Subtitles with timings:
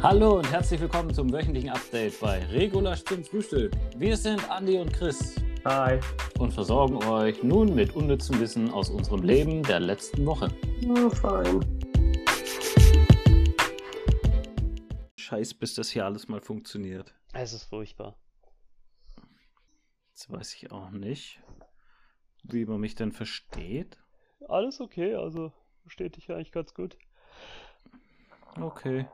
[0.00, 3.72] Hallo und herzlich willkommen zum wöchentlichen Update bei Regulasch zum Frühstück.
[3.96, 5.34] Wir sind Andi und Chris.
[5.64, 5.98] Hi.
[6.38, 10.54] Und versorgen euch nun mit unnützem Wissen aus unserem Leben der letzten Woche.
[10.86, 11.64] Oh, fein.
[15.16, 17.12] Scheiß, bis das hier alles mal funktioniert.
[17.32, 18.16] Es ist furchtbar.
[20.10, 21.42] Jetzt weiß ich auch nicht,
[22.44, 23.98] wie man mich denn versteht.
[24.46, 25.52] Alles okay, also
[25.82, 26.96] versteht dich eigentlich ganz gut.
[28.60, 29.08] Okay.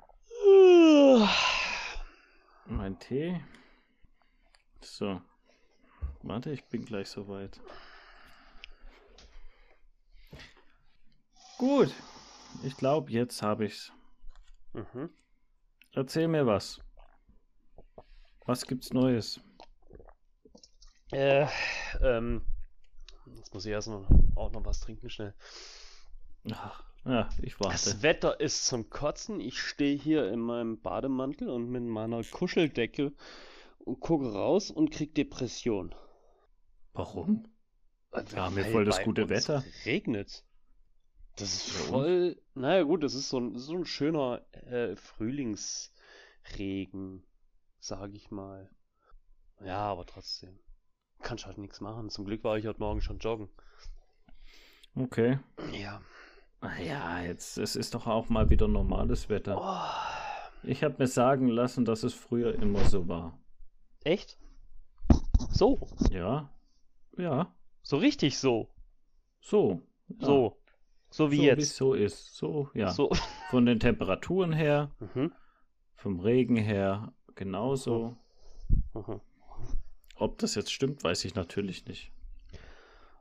[2.67, 3.41] Mein Tee.
[4.81, 5.21] So.
[6.23, 7.61] Warte, ich bin gleich soweit.
[11.59, 11.93] Gut.
[12.63, 13.93] Ich glaube, jetzt habe ich's.
[14.73, 15.11] Mhm.
[15.93, 16.81] Erzähl mir was.
[18.47, 19.41] Was gibt's Neues?
[21.13, 21.47] Äh,
[22.01, 22.45] ähm,
[23.37, 25.35] jetzt muss ich erst noch, auch noch was trinken schnell.
[26.53, 27.73] Ach, ja, ich warte.
[27.73, 29.41] Das Wetter ist zum Kotzen.
[29.41, 33.13] Ich stehe hier in meinem Bademantel und mit meiner Kuscheldecke
[33.79, 35.95] und gucke raus und krieg Depression.
[36.93, 37.49] Warum?
[38.11, 39.65] Also, Wir haben hier voll das gute Wetter.
[39.85, 40.45] Regnet.
[41.37, 41.89] Das ist und?
[41.89, 42.41] voll.
[42.55, 47.25] Naja, gut, das ist so ein, so ein schöner äh, Frühlingsregen,
[47.81, 48.71] sag ich mal.
[49.65, 50.59] Ja, aber trotzdem.
[51.21, 52.11] Kannst halt nichts machen.
[52.11, 53.49] Zum Glück war ich heute Morgen schon joggen.
[54.95, 55.41] Okay.
[55.73, 56.01] Ja.
[56.85, 59.59] Ja, jetzt, es ist doch auch mal wieder normales Wetter.
[59.61, 63.39] Oh, Ich habe mir sagen lassen, dass es früher immer so war.
[64.05, 64.39] echt?
[65.51, 65.89] So.
[66.11, 66.51] Ja?
[67.17, 68.69] Ja, So richtig so.
[69.41, 69.83] so.
[70.09, 70.27] Ja.
[70.27, 70.61] So.
[71.11, 71.77] So wie so, Wie es jetzt.
[71.77, 72.37] so ist.
[72.37, 72.91] So, ja.
[72.91, 73.11] So.
[73.51, 75.33] Von den Temperaturen her, Mhm.
[75.95, 78.17] vom Regen her, genauso.
[78.95, 79.21] Mhm.
[80.17, 82.11] Ob das jetzt stimmt, weiß ich natürlich nicht.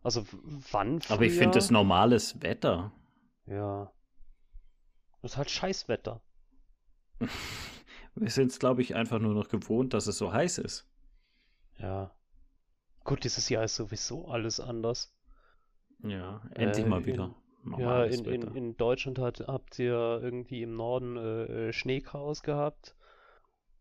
[0.02, 0.25] Also
[0.71, 1.41] wann Aber ich früher?
[1.44, 2.91] finde es normales Wetter.
[3.45, 3.91] Ja.
[5.22, 6.22] Das ist halt Scheißwetter.
[8.16, 10.88] Wir sind es, glaube ich, einfach nur noch gewohnt, dass es so heiß ist.
[11.77, 12.11] Ja.
[13.04, 15.14] Gut, dieses Jahr ist sowieso alles anders.
[16.04, 20.20] Ja, endlich Äh, mal in- wieder Ja, normales in, in, in Deutschland hat, habt ihr
[20.21, 22.95] irgendwie im Norden äh, äh, Schneechaos gehabt.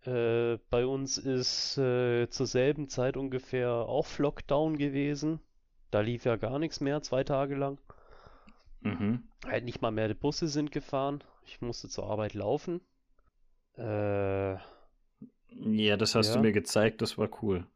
[0.05, 5.41] Äh, bei uns ist äh, zur selben Zeit ungefähr auch Lockdown gewesen.
[5.91, 7.79] Da lief ja gar nichts mehr, zwei Tage lang.
[8.85, 9.23] Mhm.
[9.47, 11.23] Halt nicht mal mehr die Busse sind gefahren.
[11.47, 12.81] Ich musste zur Arbeit laufen.
[13.77, 14.57] Äh,
[15.51, 16.43] Ja, das hast du Ja.
[16.43, 17.67] mir gezeigt, das war cool.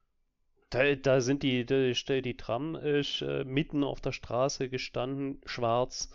[0.71, 5.41] Da, da sind die, die, die die Tram ist äh, mitten auf der Straße gestanden,
[5.45, 6.09] schwarz,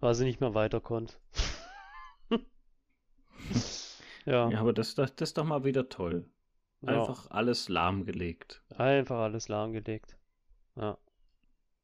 [0.00, 1.14] weil sie nicht mehr weiter konnte.
[4.24, 6.30] Ja, Ja, aber das, das, das ist doch mal wieder toll.
[6.82, 8.62] ja, Einfach alles lahmgelegt.
[8.76, 10.16] einfach alles lahmgelegt.
[10.76, 10.98] Ja,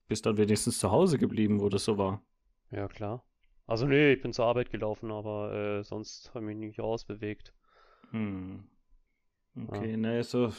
[0.06, 2.22] Bist dann wenigstens zu Hause geblieben, wo das so war.
[2.70, 3.24] Ja klar.
[3.66, 7.52] Also nee, ich bin zur Arbeit gelaufen, aber äh, sonst habe ich mich nicht rausbewegt.
[8.10, 8.64] Hm.
[9.68, 10.52] Okay, ne, so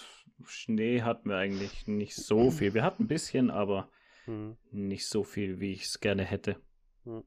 [0.46, 2.74] Schnee hatten wir eigentlich nicht so viel.
[2.74, 3.90] Wir hatten ein bisschen, aber
[4.26, 4.58] Hm.
[4.72, 6.58] nicht so viel, wie ich es gerne hätte.
[7.06, 7.24] Hm.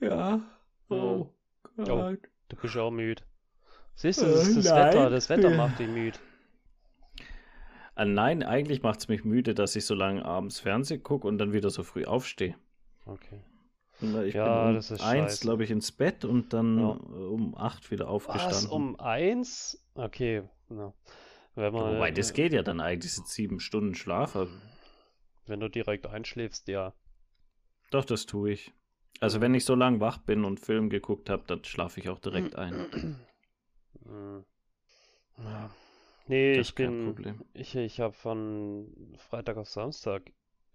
[0.00, 0.40] Ja.
[0.88, 1.28] Oh
[1.76, 2.20] Gott.
[2.48, 3.22] Du bist ja auch müde.
[3.94, 4.94] Siehst du, Äh, das ist das.
[4.94, 5.56] Wetter, das Wetter Ja.
[5.56, 6.18] macht dich müde.
[7.96, 11.38] Ah, nein, eigentlich macht es mich müde, dass ich so lange abends Fernsehen gucke und
[11.38, 12.56] dann wieder so früh aufstehe.
[13.06, 13.40] Okay.
[14.26, 16.90] Ich Ja, bin um das ist eins, glaube ich, ins Bett und dann Ja.
[16.90, 18.72] äh, um acht wieder Was, aufgestanden.
[18.72, 19.78] um eins?
[19.94, 20.92] Okay, na.
[21.54, 24.34] Wenn man, Wobei, das geht ja dann eigentlich, sind sieben Stunden Schlaf.
[25.46, 26.92] Wenn du direkt einschläfst, ja.
[27.90, 28.72] Doch, das tue ich.
[29.20, 32.18] Also wenn ich so lange wach bin und Film geguckt habe, dann schlafe ich auch
[32.18, 32.84] direkt ein.
[34.06, 34.44] Hm.
[35.38, 35.70] Ja.
[36.26, 37.40] Nee, Das ich ist kein bin, Problem.
[37.54, 40.30] ich, ich habe von Freitag auf Samstag,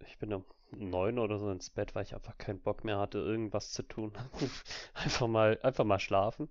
[0.06, 3.18] ich bin um neun oder so ins Bett, weil ich einfach keinen Bock mehr hatte,
[3.18, 4.12] irgendwas zu tun.
[4.94, 6.48] Einfach mal, einfach mal schlafen.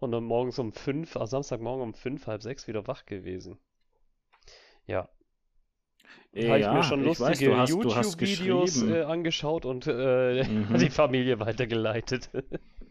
[0.00, 3.58] Und dann morgens um fünf, also Samstagmorgen um fünf, halb sechs wieder wach gewesen.
[4.86, 5.08] Ja,
[6.32, 10.76] Äh, habe ich mir ja, schon ich lustige YouTube-Videos äh, angeschaut und äh, Mhm.
[10.80, 12.30] die Familie weitergeleitet.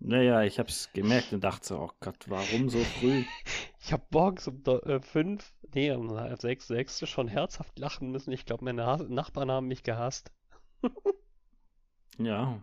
[0.00, 3.22] Naja, ich habe es gemerkt und dachte so, oh Gott, warum so früh?
[3.82, 8.10] Ich habe morgens um do- äh, fünf, nee, um halb sechs, sechs schon herzhaft lachen
[8.10, 8.30] müssen.
[8.30, 10.30] Ich glaube, meine Nachbarn haben mich gehasst.
[12.18, 12.60] Ja.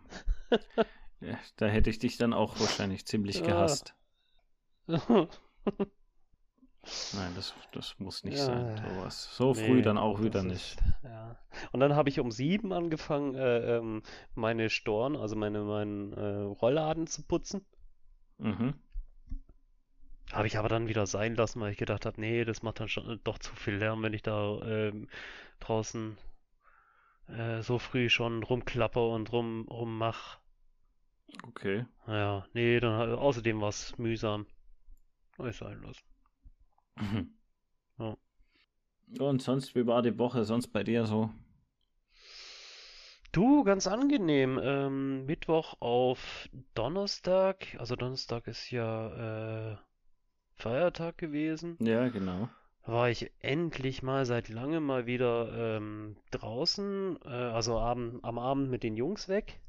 [1.21, 1.39] ja.
[1.57, 3.45] Da hätte ich dich dann auch wahrscheinlich ziemlich Ja.
[3.47, 3.95] gehasst.
[7.13, 8.95] Nein, das, das muss nicht sein, Ja.
[8.95, 9.35] sowas.
[9.35, 10.77] So früh Nee, dann auch wieder ist- nicht.
[11.03, 11.38] Ja.
[11.71, 14.03] Und dann habe ich um sieben angefangen, äh, ähm,
[14.35, 17.65] meine Storen, also meine, meinen äh, Rollladen zu putzen.
[18.38, 18.75] Mhm.
[20.31, 22.89] Habe ich aber dann wieder sein lassen, weil ich gedacht habe, nee, das macht dann
[22.89, 25.09] schon äh, doch zu viel Lärm, wenn ich da ähm,
[25.59, 26.18] draußen
[27.27, 30.39] äh, so früh schon rumklapper und rum rummach.
[31.47, 31.85] Okay.
[32.07, 34.45] Ja, nee, dann außerdem war es mühsam.
[35.39, 36.03] Ist sein lassen.
[37.99, 38.17] Ja.
[39.19, 41.29] Und sonst, wie war die Woche sonst bei dir so?
[43.31, 44.59] Du, ganz angenehm.
[44.61, 49.77] Ähm, Mittwoch auf Donnerstag, also Donnerstag ist ja äh,
[50.55, 52.49] Feiertag gewesen, Ja, genau.
[52.88, 58.71] war ich endlich mal seit langem mal wieder ähm, draußen, äh, also abend, am Abend
[58.71, 59.59] mit den Jungs weg.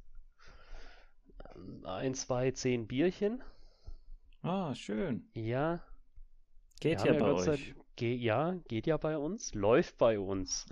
[1.85, 3.43] Ein, zwei, zehn Bierchen.
[4.43, 5.31] Ah, schön.
[5.33, 5.81] Ja,
[6.81, 7.75] Geht ja haben bei euch.
[7.97, 10.67] Ge ja, geht ja bei uns, läuft bei uns.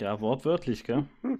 [0.00, 1.06] Ja, wortwörtlich, gell?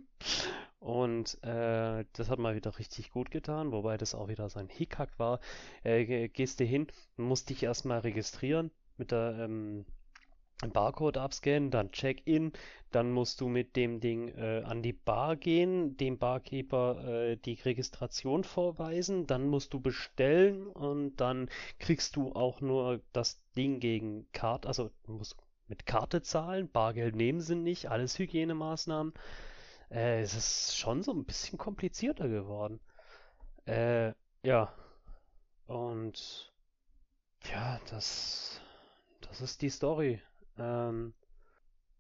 [0.81, 4.69] Und äh, das hat mal wieder richtig gut getan, wobei das auch wieder so ein
[4.69, 5.41] Hickhack war.
[5.85, 6.87] Äh, ge- gehst du hin,
[7.17, 9.85] musst dich erstmal registrieren mit der ähm,
[10.69, 12.53] Barcode abscannen, dann Check-in,
[12.91, 17.55] dann musst du mit dem Ding äh, an die Bar gehen, dem Barkeeper äh, die
[17.55, 21.49] Registration vorweisen, dann musst du bestellen und dann
[21.79, 25.37] kriegst du auch nur das Ding gegen Karte, also musst
[25.69, 29.15] mit Karte zahlen, Bargeld nehmen sie nicht, alles Hygienemaßnahmen.
[29.91, 32.81] Äh, es ist schon so ein bisschen komplizierter geworden.
[33.67, 34.13] Äh,
[34.43, 34.73] ja.
[35.67, 36.53] Und
[37.45, 38.61] ja, das,
[39.21, 40.21] das ist die Story.
[40.61, 41.15] Ähm,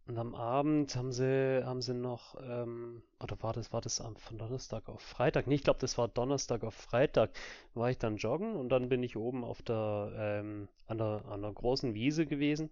[0.07, 4.17] und am Abend haben sie, haben sie noch, ähm, oder war das, war das am,
[4.17, 5.47] von Donnerstag auf Freitag?
[5.47, 7.31] Nee, ich glaube, das war Donnerstag auf Freitag.
[7.75, 11.43] War ich dann joggen und dann bin ich oben auf der, ähm, an der, an
[11.43, 12.71] der großen Wiese gewesen,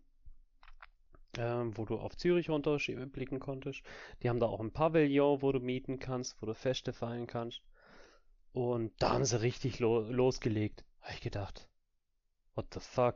[1.39, 2.77] ähm, wo du auf Zürich runter
[3.13, 3.83] blicken konntest.
[4.23, 7.63] Die haben da auch ein Pavillon, wo du mieten kannst, wo du Feste feiern kannst.
[8.53, 10.85] Und da haben sie richtig lo losgelegt.
[11.03, 11.69] Habe ich gedacht,
[12.57, 13.15] what the fuck?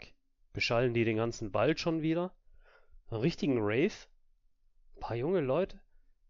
[0.53, 2.33] Beschallen die den ganzen Wald schon wieder?
[3.21, 3.93] Richtigen Rave?
[4.97, 5.81] Ein paar junge Leute?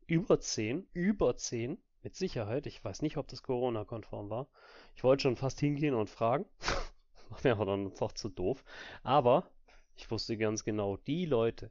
[0.06, 2.66] Über zehn, über zehn, mit Sicherheit.
[2.66, 4.48] Ich weiß nicht, ob das Corona-konform war.
[4.94, 6.46] Ich wollte schon fast hingehen und fragen.
[7.28, 8.64] War mir aber dann doch zu doof.
[9.02, 9.48] Aber
[9.96, 11.70] ich wusste ganz genau, die Leute,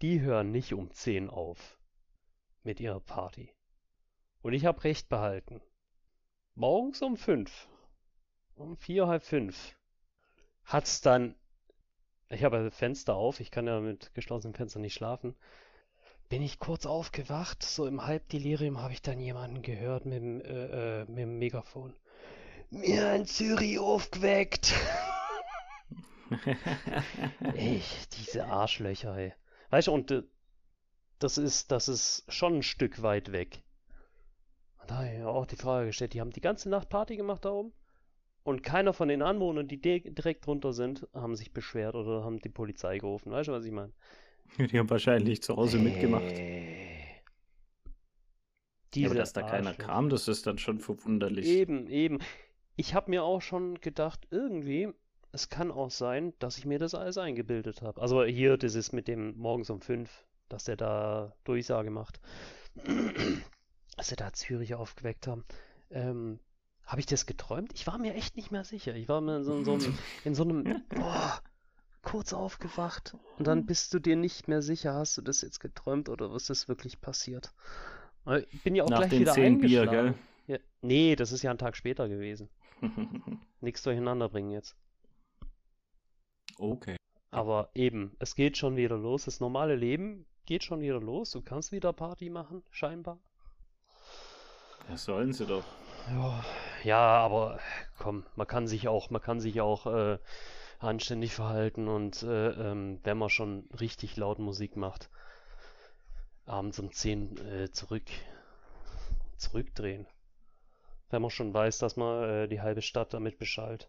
[0.00, 1.78] die hören nicht um 10 auf
[2.62, 3.52] mit ihrer Party.
[4.40, 5.60] Und ich habe recht behalten.
[6.54, 7.68] Morgens um 5,
[8.56, 9.76] um 4, halb 5,
[10.64, 11.34] hat's dann,
[12.32, 15.34] ich habe Fenster auf, ich kann ja mit geschlossenem Fenster nicht schlafen,
[16.28, 21.02] bin ich kurz aufgewacht, so im Halbdelirium habe ich dann jemanden gehört mit dem, äh,
[21.02, 21.94] äh, mit dem Megafon.
[22.70, 24.72] Mir in Zürich aufgeweckt.
[27.54, 29.34] Ich, diese Arschlöcher, ey.
[29.68, 30.22] Weißt du, und äh,
[31.18, 33.62] das ist, das ist schon ein Stück weit weg.
[34.80, 37.44] Und da hab ich auch die Frage gestellt, die haben die ganze Nacht Party gemacht
[37.44, 37.74] da oben
[38.44, 42.38] und keiner von den Anwohnern, die di- direkt drunter sind, haben sich beschwert oder haben
[42.40, 43.30] die Polizei gerufen.
[43.32, 43.92] Weißt du, was ich meine?
[44.58, 46.24] Die haben wahrscheinlich zu Hause mitgemacht.
[46.38, 47.22] Ey.
[48.94, 49.88] Ja, aber Diese dass da keiner Arschlöcher.
[49.88, 51.46] kam, das ist dann schon verwunderlich.
[51.46, 52.18] Eben, eben.
[52.76, 54.88] Ich habe mir auch schon gedacht, irgendwie,
[55.32, 58.00] es kann auch sein, dass ich mir das alles eingebildet habe.
[58.00, 62.20] Also hier, das ist mit dem morgens um fünf, dass der da Durchsage macht,
[63.96, 65.44] dass sie da Zürich aufgeweckt haben.
[65.90, 66.38] Ähm,
[66.84, 67.72] habe ich das geträumt?
[67.74, 68.94] Ich war mir echt nicht mehr sicher.
[68.94, 71.40] Ich war mir in so, in so einem, in so einem, boah,
[72.02, 76.08] kurz aufgewacht und dann bist du dir nicht mehr sicher, hast du das jetzt geträumt
[76.08, 77.54] oder was ist wirklich passiert?
[78.50, 80.18] Ich bin ja auch Nach gleich wieder zehn Bier, eingeschlafen.
[80.46, 82.48] Ja, nee, das ist ja ein Tag später gewesen.
[83.60, 84.76] Nichts durcheinander bringen jetzt.
[86.58, 86.96] okay.
[87.30, 89.24] Aber eben, es geht schon wieder los.
[89.24, 91.30] Das normale Leben geht schon wieder los.
[91.30, 93.18] Du kannst wieder Party machen, scheinbar.
[94.90, 95.64] Ja, sollen sie doch.
[96.84, 97.60] Ja, aber
[97.98, 100.18] komm, man kann sich auch, man kann sich auch äh,
[100.78, 105.10] anständig verhalten und äh, ähm, wenn man schon richtig laut Musik macht,
[106.44, 108.10] abends um 10 äh, zurück,
[109.36, 110.06] zurückdrehen.
[111.10, 113.88] Wenn man schon weiß, dass man äh, die halbe Stadt damit beschallt.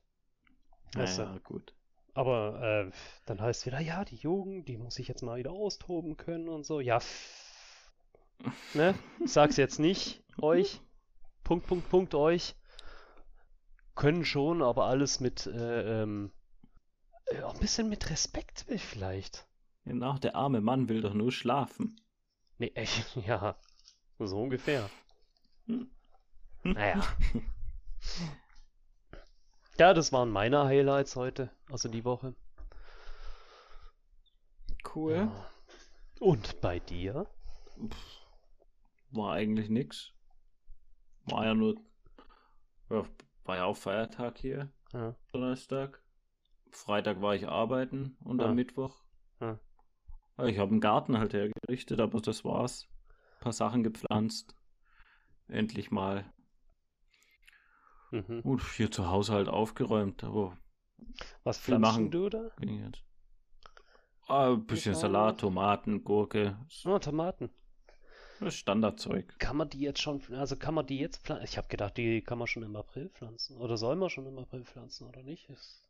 [0.96, 1.20] Weißt?
[1.20, 1.74] Naja, gut.
[2.14, 2.92] Aber äh,
[3.26, 6.64] dann heißt wieder, ja, die Jugend, die muss sich jetzt mal wieder austoben können und
[6.64, 6.80] so.
[6.80, 7.00] Ja,
[8.76, 8.94] ne?
[9.24, 10.80] Ich sag's jetzt nicht euch.
[11.44, 12.56] Punkt, Punkt, Punkt euch.
[13.96, 16.32] Können schon, aber alles mit äh, ähm,
[17.28, 19.48] äh, auch ein bisschen mit Respekt vielleicht.
[19.86, 22.00] Genau, der arme Mann will doch nur schlafen.
[22.58, 23.56] Nee, echt, ja,
[24.20, 24.90] so ungefähr.
[25.68, 25.90] Hm.
[26.64, 27.02] Naja.
[29.80, 32.36] Ja, das waren meine Highlights heute, also die Woche.
[34.94, 35.14] Cool.
[35.16, 35.46] Ja.
[36.20, 37.26] Und bei dir?
[39.10, 40.14] War eigentlich nix.
[41.26, 41.76] War ja nur.
[42.90, 45.16] War ja auch Feiertag hier, Ja.
[45.32, 46.02] Donnerstag.
[46.72, 48.48] Freitag war ich arbeiten und Ja.
[48.50, 49.04] am Mittwoch.
[49.40, 49.60] Ja.
[50.46, 52.88] Ich habe einen Garten halt hergerichtet, aber das war's.
[53.36, 54.56] Ein paar Sachen gepflanzt.
[55.48, 56.26] Endlich mal.
[58.12, 58.42] Mhm.
[58.42, 60.58] Und hier zu Hause halt aufgeräumt, aber
[61.44, 62.50] was viel machen du da?
[64.28, 66.58] Ah, ein bisschen Salat, Tomaten, Gurke.
[66.86, 67.50] Oh, Tomaten.
[68.44, 69.38] Das Standardzeug.
[69.40, 71.46] Kann man die jetzt schon, also kann man die jetzt pflanzen?
[71.46, 73.58] Ich habe gedacht, die kann man schon im April pflanzen.
[73.58, 75.50] Oder soll man schon im April pflanzen, oder nicht?
[75.50, 75.84] Das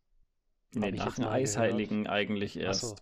[0.74, 2.15] nee, nach dem Eisheiligen gehört.
[2.15, 2.81] eigentlich erst.
[2.81, 2.95] So.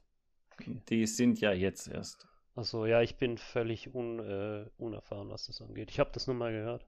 [0.53, 0.81] Okay.
[0.89, 2.27] Die sind ja jetzt erst.
[2.55, 5.89] Achso, ja, ich bin völlig un, äh, unerfahren, was das angeht.
[5.89, 6.85] Ich habe das nur mal gehört.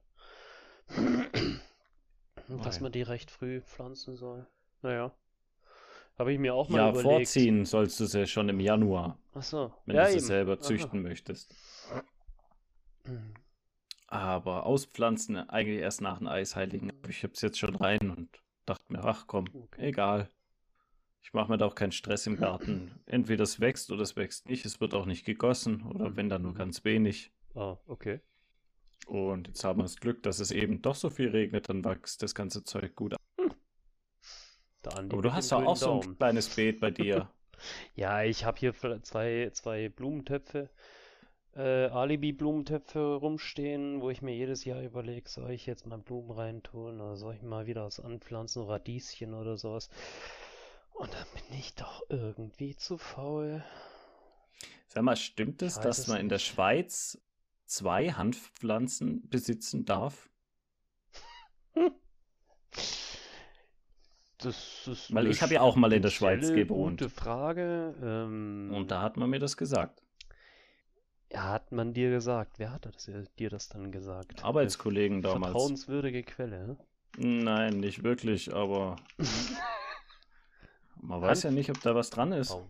[2.62, 4.46] dass man die recht früh pflanzen soll.
[4.82, 5.12] Naja.
[6.18, 7.10] Habe ich mir auch mal ja, überlegt.
[7.10, 9.18] Ja, vorziehen sollst du sie schon im Januar.
[9.34, 9.72] Ach so.
[9.86, 10.26] Wenn ja, du sie eben.
[10.26, 11.08] selber züchten Aha.
[11.08, 11.54] möchtest.
[14.06, 16.92] Aber auspflanzen eigentlich erst nach dem Eisheiligen.
[17.08, 18.28] Ich hab's jetzt schon rein und
[18.66, 19.46] dachte mir, ach komm,
[19.76, 20.28] egal.
[21.22, 23.00] Ich mache mir da auch keinen Stress im Garten.
[23.06, 24.66] Entweder es wächst oder es wächst nicht.
[24.66, 27.32] Es wird auch nicht gegossen oder wenn dann nur ganz wenig.
[27.54, 28.20] Ah, okay.
[29.06, 32.22] Und jetzt haben wir das Glück, dass es eben doch so viel regnet, dann wächst
[32.22, 33.14] das ganze Zeug gut
[34.86, 37.30] aber du hast doch auch so ein kleines Beet bei dir.
[37.94, 40.70] ja, ich habe hier zwei, zwei Blumentöpfe,
[41.56, 47.00] äh, Alibi-Blumentöpfe rumstehen, wo ich mir jedes Jahr überlege, soll ich jetzt mal Blumen reintun
[47.00, 49.88] oder soll ich mal wieder was anpflanzen, Radieschen oder sowas.
[50.92, 53.64] Und dann bin ich doch irgendwie zu faul.
[54.88, 56.22] Sag mal, stimmt es, dass es man nicht.
[56.24, 57.20] in der Schweiz
[57.66, 60.30] zwei Hanfpflanzen besitzen darf?
[64.38, 67.00] Das ist Weil ich habe ja auch mal in der Schweiz gewohnt.
[67.00, 67.94] Gute Frage.
[68.02, 70.03] Ähm, Und da hat man mir das gesagt.
[71.36, 72.58] Hat man dir gesagt.
[72.58, 74.44] Wer hat das, dir das dann gesagt?
[74.44, 75.52] Arbeitskollegen Eine damals.
[75.52, 76.66] Vertrauenswürdige Quelle.
[76.68, 76.76] Ne?
[77.16, 78.96] Nein, nicht wirklich, aber
[81.00, 82.50] man weiß ja nicht, ob da was dran ist.
[82.50, 82.66] Oh,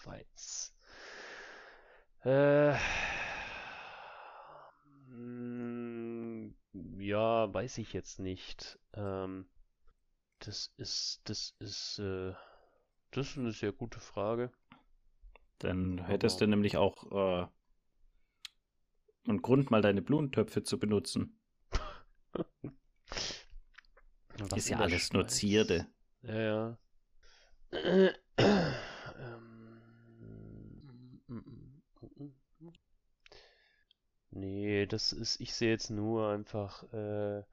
[0.00, 0.74] Schweiz.
[2.24, 2.74] Äh,
[5.08, 6.54] mm,
[6.98, 8.78] ja, weiß ich jetzt nicht.
[8.94, 9.46] Ähm,
[10.40, 12.32] das ist, das ist, äh,
[13.12, 14.50] das ist eine sehr gute Frage.
[15.58, 17.46] Dann hättest du nämlich auch äh,
[19.26, 21.38] einen Grund, mal deine Blumentöpfe zu benutzen.
[24.56, 25.86] ist ja alles nur Zierde.
[26.22, 26.78] Ja, ja.
[34.30, 37.44] Nee, das ist, ich sehe jetzt nur einfach äh,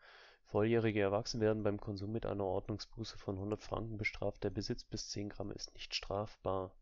[0.45, 4.43] Volljährige Erwachsene werden beim Konsum mit einer Ordnungsbuße von 100 Franken bestraft.
[4.43, 6.73] Der Besitz bis 10 Gramm ist nicht strafbar.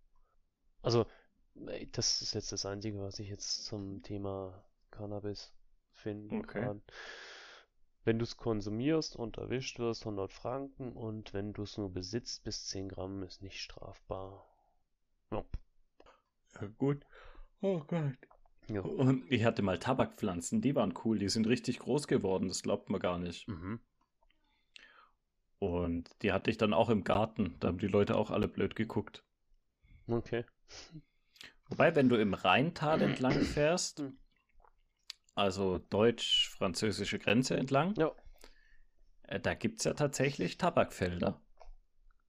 [0.81, 1.05] Also,
[1.91, 5.53] das ist jetzt das Einzige, was ich jetzt zum Thema Cannabis
[5.91, 6.61] finden okay.
[6.61, 6.81] kann.
[8.03, 12.43] Wenn du es konsumierst und erwischt wirst, 100 Franken und wenn du es nur besitzt,
[12.43, 14.47] bis 10 Gramm ist nicht strafbar.
[15.31, 15.43] Ja.
[16.61, 17.05] Ja, gut.
[17.61, 18.17] Oh Gott.
[18.69, 18.81] Ja.
[18.81, 22.89] Und ich hatte mal Tabakpflanzen, die waren cool, die sind richtig groß geworden, das glaubt
[22.89, 23.47] man gar nicht.
[23.47, 23.79] Mhm.
[25.59, 28.75] Und die hatte ich dann auch im Garten, da haben die Leute auch alle blöd
[28.75, 29.23] geguckt.
[30.07, 30.45] Okay.
[31.69, 34.17] Wobei, wenn du im Rheintal entlang fährst, hm.
[35.37, 38.11] Also deutsch-französische Grenze entlang, ja.
[39.23, 41.39] äh, da gibt es ja tatsächlich Tabakfelder.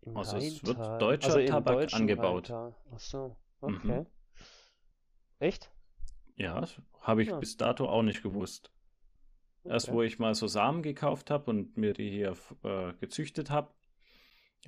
[0.02, 0.48] Im also Rheintal.
[0.48, 2.50] es wird deutscher also Tabak angebaut.
[2.50, 2.74] Rheintal.
[2.94, 4.00] Ach so, okay.
[4.00, 4.06] Mhm.
[5.38, 5.70] Echt?
[6.36, 6.64] Ja,
[7.00, 7.38] habe ich ja.
[7.38, 8.72] bis dato auch nicht gewusst.
[9.64, 9.72] Okay.
[9.72, 13.72] Erst wo ich mal so Samen gekauft habe und mir die hier äh, gezüchtet habe,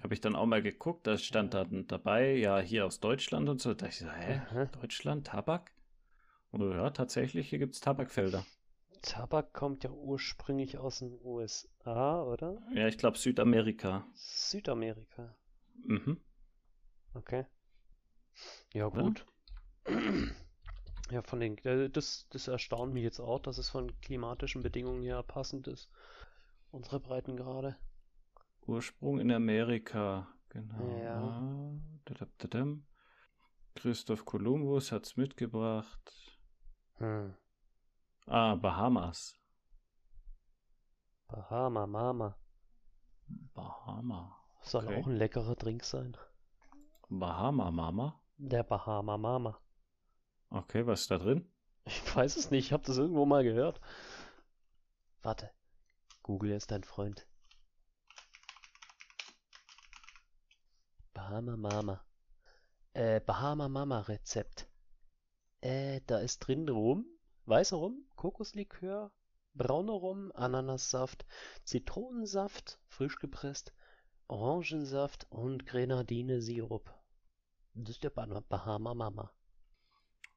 [0.03, 3.61] habe ich dann auch mal geguckt, da stand dann dabei, ja, hier aus Deutschland und
[3.61, 3.75] so.
[3.75, 4.65] Da dachte ich so, hä, Aha.
[4.67, 5.73] Deutschland, Tabak?
[6.53, 8.45] Ja, tatsächlich, hier gibt es Tabakfelder.
[9.03, 12.61] Tabak kommt ja ursprünglich aus den USA, oder?
[12.75, 14.07] Ja, ich glaube Südamerika.
[14.15, 15.35] Südamerika.
[15.85, 16.21] Mhm.
[17.15, 17.47] Okay.
[18.73, 19.25] Ja, gut.
[19.87, 19.97] Ja.
[21.11, 25.03] Ja, von den, äh, das, das erstaunt mich jetzt auch, dass es von klimatischen Bedingungen
[25.03, 25.91] her passend ist.
[26.71, 27.77] Unsere Breitengrade.
[28.67, 30.99] Ursprung in Amerika, genau.
[31.01, 31.51] Ja.
[33.75, 36.40] Christoph Kolumbus hat es mitgebracht.
[37.01, 37.35] Hm.
[38.27, 39.35] Ah, Bahamas.
[41.29, 42.37] Bahama, Mama.
[43.55, 44.37] Bahama.
[44.63, 45.01] Soll okay.
[45.01, 46.17] auch ein leckerer Drink sein.
[47.09, 48.21] Bahama Mama?
[48.37, 49.59] Der Bahama Mama.
[50.51, 51.51] Okay, was ist da drin?
[51.87, 53.81] Ich weiß es nicht, ich habe das irgendwo mal gehört.
[55.23, 55.51] Warte,
[56.23, 57.27] Google ist dein Freund.
[61.15, 62.05] Bahama Mama.
[62.93, 64.70] Äh, Bahama Mama Rezept.
[65.61, 67.07] Äh, da ist drin Rum,
[67.47, 69.13] weißer Rum, Kokoslikör,
[69.55, 71.27] brauner Rum, Ananassaft,
[71.65, 73.75] Zitronensaft, frisch gepresst,
[74.29, 76.95] Orangensaft und Grenadine-Sirup.
[77.75, 79.33] Das ist der Bahama Mama.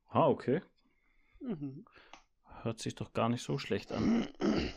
[0.10, 0.62] Ah, okay.
[1.40, 1.86] Mhm.
[2.62, 4.28] Hört sich doch gar nicht so schlecht an.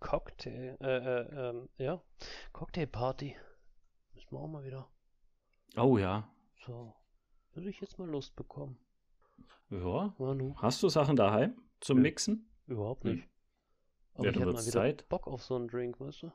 [0.00, 2.02] Cocktail, äh, äh, ähm, ja,
[2.52, 3.36] Cocktailparty.
[4.14, 4.88] Müssen wir auch mal wieder.
[5.76, 6.30] Oh ja.
[6.64, 6.94] So,
[7.52, 8.78] würde ich jetzt mal Lust bekommen.
[9.70, 10.14] Ja.
[10.56, 12.02] Hast du Sachen daheim zum Nö.
[12.02, 12.48] Mixen?
[12.66, 13.16] Überhaupt Hm.
[13.16, 13.28] nicht.
[14.14, 15.08] Aber Ja, ich hätte mal wieder Zeit.
[15.08, 16.32] Bock auf so einen Drink, weißt du?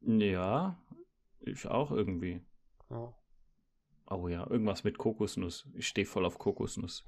[0.00, 0.78] Ja,
[1.40, 2.42] ich auch irgendwie.
[2.90, 3.14] Ja,
[4.06, 5.66] Oh ja, irgendwas mit Kokosnuss.
[5.72, 7.04] Ich stehe voll auf Kokosnuss.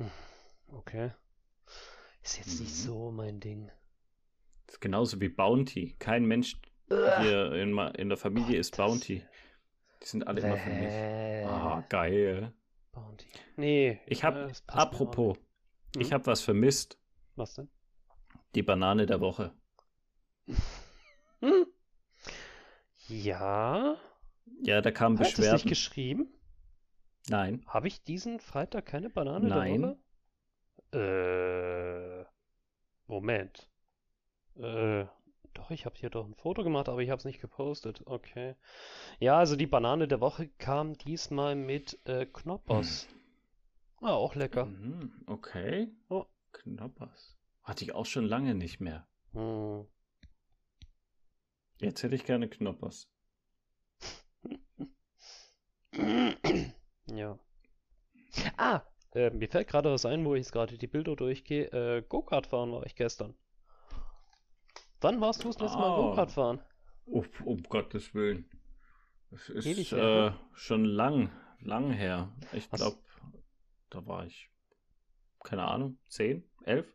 [0.69, 1.13] okay.
[2.23, 2.75] Ist jetzt nicht Mhm.
[2.89, 3.71] so mein Ding.
[4.67, 5.95] Das ist genauso wie Bounty.
[5.99, 6.57] Kein Mensch
[6.89, 9.23] hier in, in der Familie ist Bounty.
[10.03, 11.47] Die sind alle immer für mich.
[11.47, 12.55] Ah, geil.
[12.97, 13.27] Bounty.
[13.57, 14.01] Nee.
[14.07, 15.37] Ich hab, äh, apropos,
[15.95, 16.07] nicht.
[16.07, 16.15] ich Hm?
[16.15, 16.99] habe was vermisst.
[17.37, 17.69] Was denn?
[18.55, 19.53] Die Banane der Woche.
[21.41, 21.67] Hm?
[23.09, 23.97] Ja.
[24.63, 25.69] Ja, da kamen Hast du nicht Beschwerden.
[25.69, 26.35] geschrieben?
[27.29, 27.63] Nein.
[27.67, 29.83] Habe ich diesen Freitag keine Banane Nein.
[29.83, 29.97] der
[30.93, 32.25] Woche?
[32.25, 32.25] Äh.
[33.07, 33.69] Moment.
[34.57, 35.07] Äh.
[35.57, 38.03] Doch, ich habe hier doch ein Foto gemacht, aber ich habe es nicht gepostet.
[38.05, 38.57] Okay.
[39.19, 43.09] Ja, also die Banane der Woche kam diesmal mit äh, Knoppers.
[44.03, 44.67] Ah, auch lecker.
[44.67, 45.89] Mhm, okay.
[46.11, 46.27] Oh.
[46.53, 47.39] Knoppers.
[47.63, 49.09] Hatte ich auch schon lange nicht mehr.
[49.33, 49.87] Hm.
[51.81, 53.09] Jetzt hätte ich gerne Knoppers.
[57.09, 57.39] Ja.
[58.57, 58.83] Ah,
[59.15, 61.67] äh, mir fällt gerade was ein, wo ich jetzt gerade die Bilder durchgehe.
[61.73, 63.35] Äh, Go-Kart fahren war ich gestern.
[65.01, 65.97] Wann warst du das letzte Mal Ah.
[65.97, 66.63] Go-Kart fahren?
[67.07, 68.49] Oh, um Gottes Willen.
[69.31, 72.33] Es ist Ewig äh, schon lang, lang her.
[72.53, 72.99] Ich glaube,
[73.91, 74.51] da war ich,
[75.43, 76.87] keine Ahnung, 10, 11?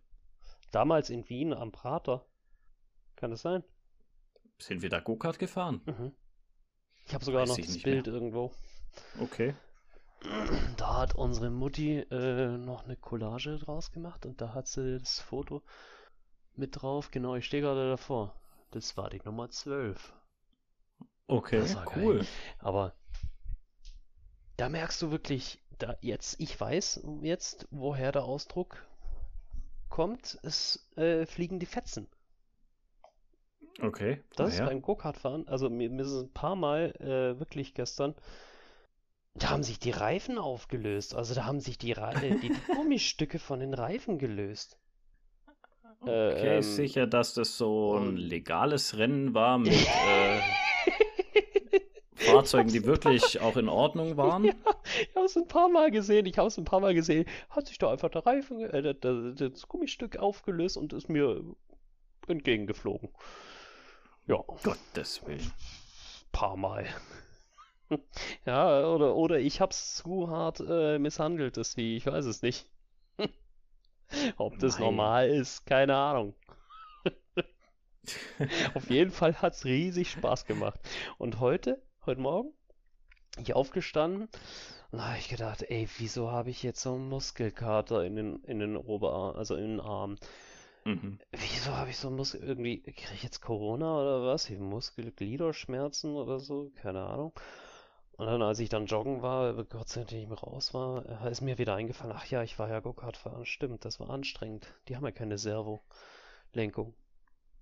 [0.71, 2.25] Damals in Wien am Prater.
[3.15, 3.63] Kann das sein?
[4.57, 5.81] Sind wir da Go-Kart gefahren?
[5.85, 6.11] Mhm.
[7.05, 8.51] Ich habe sogar Weiß noch das Bild irgendwo.
[9.19, 9.55] Okay.
[10.77, 15.19] Da hat unsere Mutti äh, noch eine Collage draus gemacht und da hat sie das
[15.19, 15.63] Foto
[16.55, 17.11] mit drauf.
[17.11, 18.35] Genau, ich stehe gerade davor.
[18.71, 20.13] Das war die Nummer 12.
[21.27, 22.03] Okay, Das war geil.
[22.03, 22.25] cool.
[22.59, 22.93] Aber
[24.57, 28.85] da merkst du wirklich, da jetzt, ich weiß jetzt, woher der Ausdruck
[29.89, 30.39] kommt.
[30.43, 32.07] Es äh, fliegen die Fetzen.
[33.81, 34.23] Okay.
[34.35, 34.67] Das ist woher?
[34.67, 35.47] beim Go-Kart-Fahren.
[35.47, 38.15] Also mir, mir ist es ein paar Mal äh, wirklich gestern.
[39.33, 41.15] Da haben sich die Reifen aufgelöst.
[41.15, 44.77] Also da haben sich die, Ra äh, die Gummistücke von den Reifen gelöst.
[46.05, 49.71] Äh, Okay, ähm, sicher, dass das so ein legales Rennen war mit
[50.07, 50.39] äh,
[52.15, 54.45] Fahrzeugen, die wirklich auch in Ordnung waren.
[54.45, 54.53] Ja,
[55.01, 56.25] ich habe es ein paar Mal gesehen.
[56.25, 57.25] Ich habe es ein paar Mal gesehen.
[57.49, 61.43] Hat sich da einfach der Reifen, äh, der- das Gummistück aufgelöst und ist mir
[62.27, 63.09] entgegengeflogen.
[64.27, 65.51] Ja, Gottes Willen.
[66.31, 66.85] paar Mal.
[68.45, 71.97] Ja, oder, oder ich hab's zu hart äh, misshandelt, das Vieh.
[71.97, 72.65] Ich weiß es nicht.
[74.37, 74.85] Ob das Mei.
[74.85, 76.35] normal ist, keine Ahnung.
[78.73, 80.79] Auf jeden Fall hat's riesig Spaß gemacht.
[81.17, 82.53] Und heute, heute Morgen,
[83.37, 84.27] ich aufgestanden
[84.91, 88.43] und da habe ich gedacht, ey, wieso habe ich jetzt so einen Muskelkater in den,
[88.43, 90.17] in den Oberarm, also in den Arm?
[90.83, 91.19] Mhm.
[91.31, 94.49] Wieso habe ich so einen Muskel, irgendwie, kriege ich jetzt Corona oder was?
[94.49, 96.71] Muskelgliederschmerzen oder so?
[96.75, 97.33] Keine Ahnung.
[98.17, 101.31] Und dann, als ich dann joggen war, Gott sei Dank nicht mehr raus war, äh,
[101.31, 103.45] ist mir wieder eingefallen, ach ja, ich war ja Go-Kart fahren.
[103.45, 104.73] Stimmt, das war anstrengend.
[104.87, 106.93] Die haben ja keine Servo-Lenkung.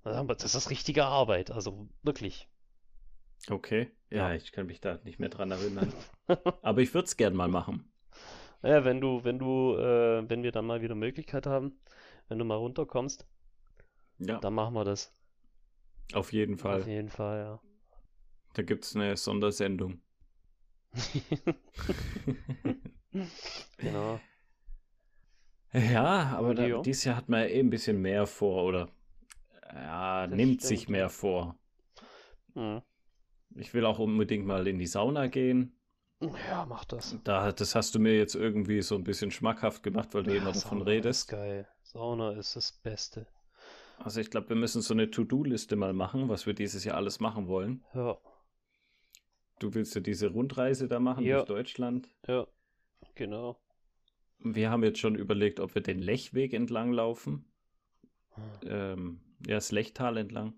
[0.03, 2.49] Das ist richtige Arbeit, also wirklich.
[3.49, 3.91] Okay.
[4.09, 4.33] Ja, Ja.
[4.33, 5.93] ich kann mich da nicht mehr dran erinnern.
[6.61, 7.91] Aber ich würde es gern mal machen.
[8.63, 11.77] Ja, wenn du, wenn du, äh, wenn wir dann mal wieder Möglichkeit haben,
[12.29, 13.25] wenn du mal runterkommst,
[14.19, 15.13] Ja, dann machen wir das.
[16.13, 16.87] auf jeden Auf Fall.
[16.87, 17.59] jeden Fall, ja.
[18.53, 20.01] Da gibt es eine Sondersendung.
[23.77, 24.19] Genau.
[25.73, 26.81] Ja, aber da, Ja.
[26.81, 28.89] dieses Jahr hat man ja eh ein bisschen mehr vor, oder?
[29.73, 30.91] Ja, Das nimmt stimmt, sich ja.
[30.91, 31.55] mehr vor.
[32.55, 32.81] Hm.
[33.55, 35.75] Ich will auch unbedingt mal in die Sauna gehen.
[36.21, 37.17] Ja, mach das.
[37.23, 40.37] Da, das hast du mir jetzt irgendwie so ein bisschen schmackhaft gemacht, weil du Ja,
[40.41, 41.21] immer davon Sauna redest.
[41.21, 41.67] ist geil.
[41.83, 43.27] Sauna ist das Beste.
[43.99, 47.19] Also ich glaube, wir müssen so eine To-Do-Liste mal machen, was wir dieses Jahr alles
[47.19, 47.83] machen wollen.
[47.93, 48.17] Ja,
[49.59, 51.37] Du willst ja diese Rundreise da machen Ja.
[51.37, 52.09] durch Deutschland.
[52.27, 52.47] ja,
[53.15, 53.59] genau.
[54.41, 57.51] Wir haben jetzt schon überlegt, ob wir den Lechweg entlang laufen.
[58.35, 58.43] Hm.
[58.63, 60.53] Ähm, ja, das Lechtal entlang.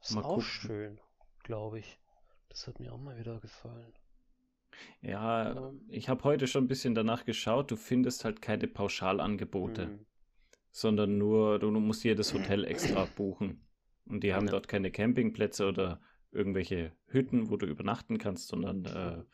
[0.00, 0.42] Ist mal auch gucken.
[0.44, 1.00] schön,
[1.42, 1.98] glaube ich.
[2.50, 3.92] Das hat mir auch mal wieder gefallen.
[5.00, 5.72] Ja, Ja.
[5.88, 7.70] ich habe heute schon ein bisschen danach geschaut.
[7.70, 10.06] Du findest halt keine Pauschalangebote, Hm.
[10.70, 13.66] sondern nur, du musst jedes Hotel extra buchen.
[14.06, 14.52] Und die haben Ja.
[14.52, 16.00] dort keine Campingplätze oder
[16.34, 19.24] irgendwelche Hütten, wo du übernachten kannst, sondern äh,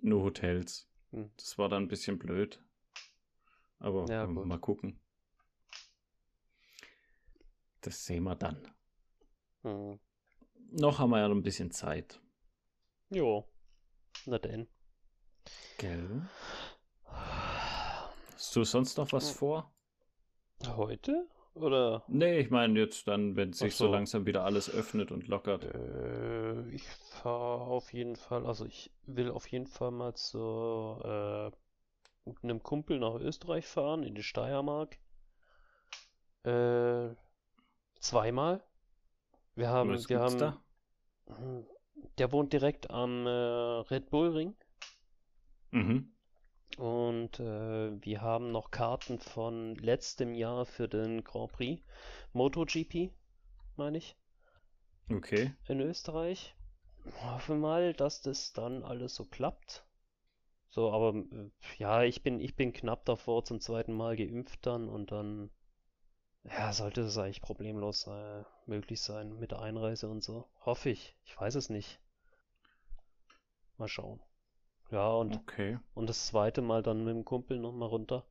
[0.00, 0.88] nur Hotels.
[1.10, 1.30] Hm.
[1.36, 2.62] Das war dann ein bisschen blöd.
[3.78, 5.00] Aber Ja, ähm, mal gucken.
[7.80, 8.68] Das sehen wir dann.
[9.62, 9.98] Hm.
[10.70, 12.20] Noch haben wir ja noch ein bisschen Zeit.
[13.10, 13.48] Jo.
[14.24, 14.68] Na denn.
[15.78, 16.28] Gell?
[17.04, 19.36] Hast du sonst noch was hm.
[19.36, 19.74] vor?
[20.66, 21.28] Heute?
[21.56, 22.04] Oder?
[22.08, 23.86] Nee, ich meine jetzt dann, wenn sich so.
[23.86, 23.92] so.
[23.92, 25.64] langsam wieder alles öffnet und lockert.
[25.64, 31.50] Äh, ich fahre auf jeden Fall, also ich will auf jeden Fall mal zu äh,
[32.42, 34.98] einem Kumpel nach Österreich fahren, in die Steiermark.
[36.44, 37.14] Äh,
[38.00, 38.62] zweimal.
[39.54, 40.62] Wir haben, Was wir haben, da?
[42.18, 44.54] Der wohnt direkt am äh, Red Bull Ring.
[45.70, 46.12] Mhm.
[46.78, 51.82] Und äh, wir haben noch Karten von letztem Jahr für den Grand Prix
[52.32, 53.12] MotoGP,
[53.76, 54.16] meine ich.
[55.10, 55.54] Okay.
[55.68, 56.54] In Österreich.
[57.22, 59.86] Hoffen mal, dass das dann alles so klappt.
[60.68, 64.88] So, aber äh, ja, ich bin, ich bin knapp davor zum zweiten Mal geimpft dann
[64.88, 65.50] und dann
[66.44, 70.48] ja, sollte es eigentlich problemlos äh, möglich sein mit der Einreise und so.
[70.64, 71.16] Hoffe ich.
[71.24, 72.00] Ich weiß es nicht.
[73.78, 74.20] Mal schauen.
[74.90, 75.78] Ja, und, okay.
[75.94, 78.24] und das zweite Mal dann mit dem Kumpel nochmal runter.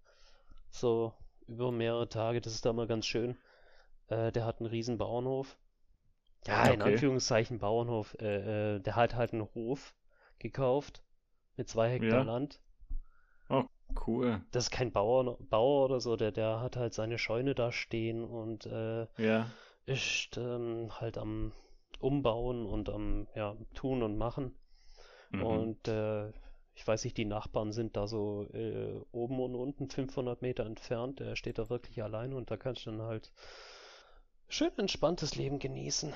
[0.72, 1.14] So
[1.48, 3.38] über mehrere Tage, das ist da mal ganz schön.
[4.08, 5.58] Äh, der hat einen riesen Bauernhof.
[6.48, 6.74] Ja, okay.
[6.76, 8.16] in Anführungszeichen Bauernhof.
[8.20, 9.94] Äh, äh, der hat halt einen Hof
[10.40, 11.04] gekauft
[11.58, 12.22] mit zwei Hektar ja.
[12.22, 12.60] Land.
[13.50, 13.66] Oh,
[14.08, 14.42] cool.
[14.52, 18.24] Das ist kein Bauer, Bauer oder so, der, der hat halt seine Scheune da stehen
[18.24, 19.50] und äh, ja.
[19.86, 21.52] ist ähm, halt am
[22.00, 24.56] Umbauen und am ja, Tun und Machen.
[25.32, 25.44] Mhm.
[25.44, 26.32] Und äh,
[26.76, 31.22] ich weiß nicht, die Nachbarn sind da so äh, oben und unten 500 Meter entfernt.
[31.22, 33.32] Er steht da wirklich allein und da kannst du dann halt
[34.50, 36.14] schön entspanntes Leben genießen.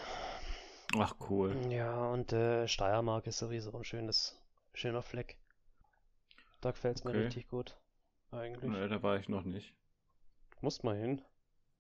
[0.98, 1.56] Ach cool.
[1.70, 4.38] Ja, und äh, Steiermark ist sowieso ein schönes,
[4.74, 5.38] schöner Fleck.
[6.62, 7.16] Da gefällt es okay.
[7.16, 7.78] mir richtig gut.
[8.32, 8.70] Eigentlich.
[8.70, 9.74] Nee, da war ich noch nicht.
[10.62, 11.22] Musst mal hin.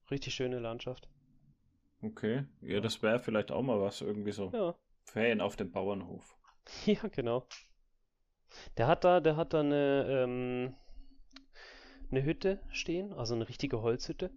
[0.10, 1.10] Richtig schöne Landschaft.
[2.02, 2.46] Okay.
[2.62, 4.52] Ja, das wäre vielleicht auch mal was, irgendwie so.
[4.54, 4.76] Ja.
[5.04, 6.38] Ferien auf dem Bauernhof.
[6.86, 7.48] Ja, genau.
[8.78, 10.76] Der hat da, der hat da eine, ähm,
[12.12, 14.32] eine Hütte stehen, also eine richtige Holzhütte.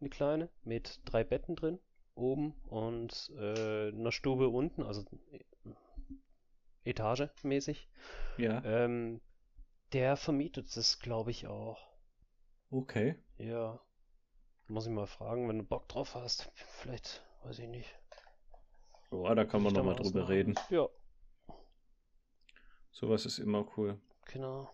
[0.00, 1.78] Eine kleine, mit drei Betten drin,
[2.14, 5.04] oben und äh, einer Stube unten, also
[6.84, 7.88] Etage mäßig.
[8.36, 8.64] Ja.
[8.64, 9.20] Ähm,
[9.92, 11.78] der vermietet es, glaube ich, auch.
[12.70, 13.16] Okay.
[13.38, 13.80] Ja.
[14.66, 16.50] Muss ich mal fragen, wenn du Bock drauf hast.
[16.80, 17.94] Vielleicht, weiß ich nicht.
[19.10, 20.54] Ja, da kann man nochmal drüber reden.
[20.70, 20.88] Ja.
[22.92, 23.98] Sowas ist immer cool.
[24.26, 24.70] Genau.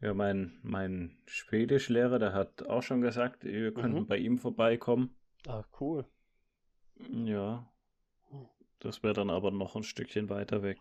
[0.00, 4.06] Ja, mein, mein Schwedischlehrer, der hat auch schon gesagt, wir könnten mhm.
[4.06, 5.14] bei ihm vorbeikommen.
[5.46, 6.06] Ah, cool.
[7.12, 7.70] Ja.
[8.30, 8.48] Hm.
[8.80, 10.78] Das wäre dann aber noch ein Stückchen weiter weg.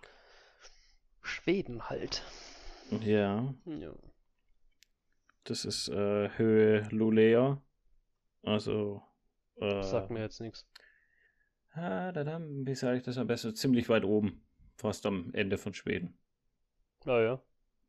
[1.21, 2.23] Schweden halt.
[3.01, 3.53] Ja.
[3.65, 3.93] Ja.
[5.43, 7.61] Das ist äh, Höhe Lulea.
[8.43, 9.01] Also.
[9.57, 10.67] Äh, Sagt mir jetzt nichts.
[11.73, 13.55] Ah, wie sage ich das am besten?
[13.55, 14.45] Ziemlich weit oben.
[14.77, 16.17] Fast am Ende von Schweden.
[17.05, 17.41] Ah ja.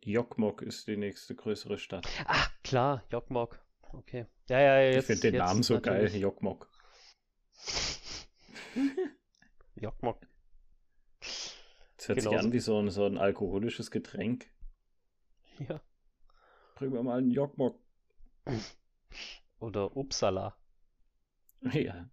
[0.02, 2.08] Jokkmokk ist die nächste größere Stadt.
[2.24, 3.60] Ach, klar, Jokkmokk.
[3.92, 4.26] Okay.
[4.48, 5.10] Ja, ja, jetzt.
[5.10, 6.12] Ich finde den Namen so natürlich.
[6.12, 6.68] geil, Jokkmokk.
[9.74, 10.26] Jokkmokk.
[11.20, 12.36] Das hört Genauso.
[12.36, 14.46] sich an wie so ein, so ein alkoholisches Getränk.
[15.68, 15.80] Ja.
[16.76, 17.78] Bringen wir mal einen Jokkmokk.
[19.58, 20.56] Oder Uppsala.
[21.74, 22.08] Ja.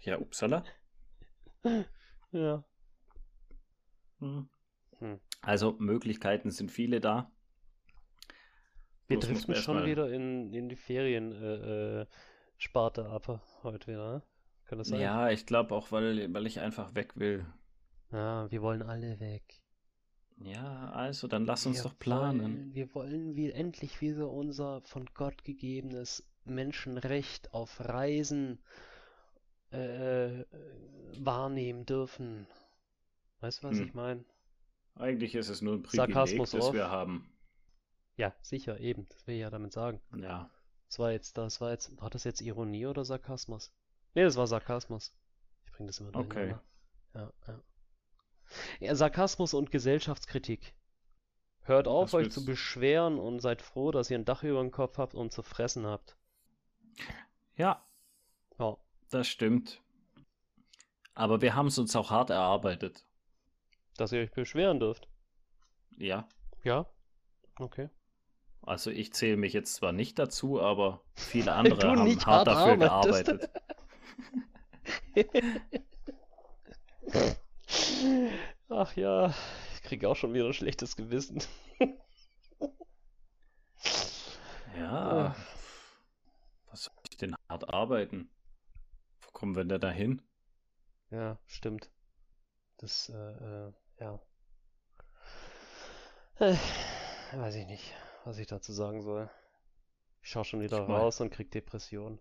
[0.00, 0.62] Ja, Uppsala.
[2.32, 2.64] Ja.
[4.18, 4.50] Hm.
[4.98, 5.20] Hm.
[5.46, 7.30] Also Möglichkeiten sind viele da.
[9.06, 9.86] Wir driften schon mal...
[9.86, 14.22] wieder in, in die Ferien-Sparte äh, äh ab heute wieder, ne?
[14.64, 14.98] Kann das sein?
[14.98, 17.46] Ja, ich glaube auch, weil, weil ich einfach weg will.
[18.10, 19.62] Ja, wir wollen alle weg.
[20.38, 22.42] Ja, also dann lass uns wir doch planen.
[22.42, 28.58] Wollen, wir wollen wie, endlich wieder unser von Gott gegebenes Menschenrecht auf Reisen
[29.70, 30.42] äh,
[31.20, 32.48] wahrnehmen dürfen.
[33.38, 33.86] Weißt du, was hm.
[33.86, 34.24] ich meine?
[34.96, 36.74] Eigentlich ist es nur ein Privileg, Sarkasmus das auf.
[36.74, 37.30] wir haben.
[38.16, 39.06] Ja, sicher, eben.
[39.10, 40.00] Das will ich ja damit sagen.
[40.16, 40.50] Ja.
[40.88, 43.74] Das war jetzt, das war jetzt, war das jetzt Ironie oder Sarkasmus?
[44.14, 45.14] Nee, das war Sarkasmus.
[45.66, 46.56] Ich bringe das immer Okay.
[47.14, 47.62] Ja, ja.
[48.80, 50.74] Ja, Sarkasmus und Gesellschaftskritik.
[51.62, 54.98] Hört auf, euch zu beschweren und seid froh, dass ihr ein Dach über dem Kopf
[54.98, 56.16] habt und zu fressen habt.
[57.56, 57.84] Ja.
[58.58, 58.76] Ja.
[59.10, 59.82] Das stimmt.
[61.14, 63.04] Aber wir haben es uns auch hart erarbeitet.
[63.96, 65.08] Dass ihr euch beschweren dürft.
[65.96, 66.28] Ja.
[66.62, 66.86] Ja?
[67.58, 67.88] Okay.
[68.62, 72.76] Also ich zähle mich jetzt zwar nicht dazu, aber viele andere haben hart, hart dafür
[72.76, 73.50] gearbeitet.
[78.68, 79.32] Ach ja,
[79.74, 81.40] ich kriege auch schon wieder ein schlechtes Gewissen.
[84.76, 85.36] ja.
[86.66, 88.28] Was soll ich denn hart arbeiten?
[89.20, 90.20] Wo kommen wir denn da hin?
[91.10, 91.90] Ja, stimmt.
[92.78, 94.20] Das, äh, äh, ja.
[96.38, 96.54] Äh,
[97.32, 99.30] weiß ich nicht, was ich dazu sagen soll.
[100.22, 102.18] Ich schau schon wieder Ich mein- raus und krieg Depression.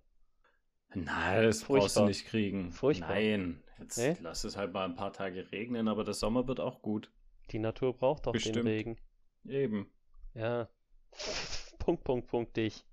[0.93, 2.05] Nein, das brauchst du Furchtbar.
[2.07, 2.71] nicht kriegen.
[2.71, 3.09] Furchtbar.
[3.09, 4.15] Nein, jetzt Nee?
[4.21, 7.11] lass es halt mal ein paar Tage regnen, aber der Sommer wird auch gut.
[7.51, 8.65] Die Natur braucht doch den Bestimmt.
[8.67, 8.97] Regen.
[9.45, 9.91] Eben.
[10.33, 10.69] Ja.
[11.79, 12.85] Punkt, Punkt, Punkt, dich.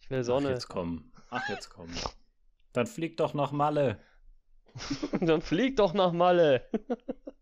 [0.00, 0.50] Ich will Ach, Sonne.
[0.50, 1.10] jetzt komm.
[1.30, 1.88] Ach, jetzt komm.
[2.74, 3.98] Dann flieg doch nach Malle.
[5.20, 6.68] Dann flieg doch nach Malle.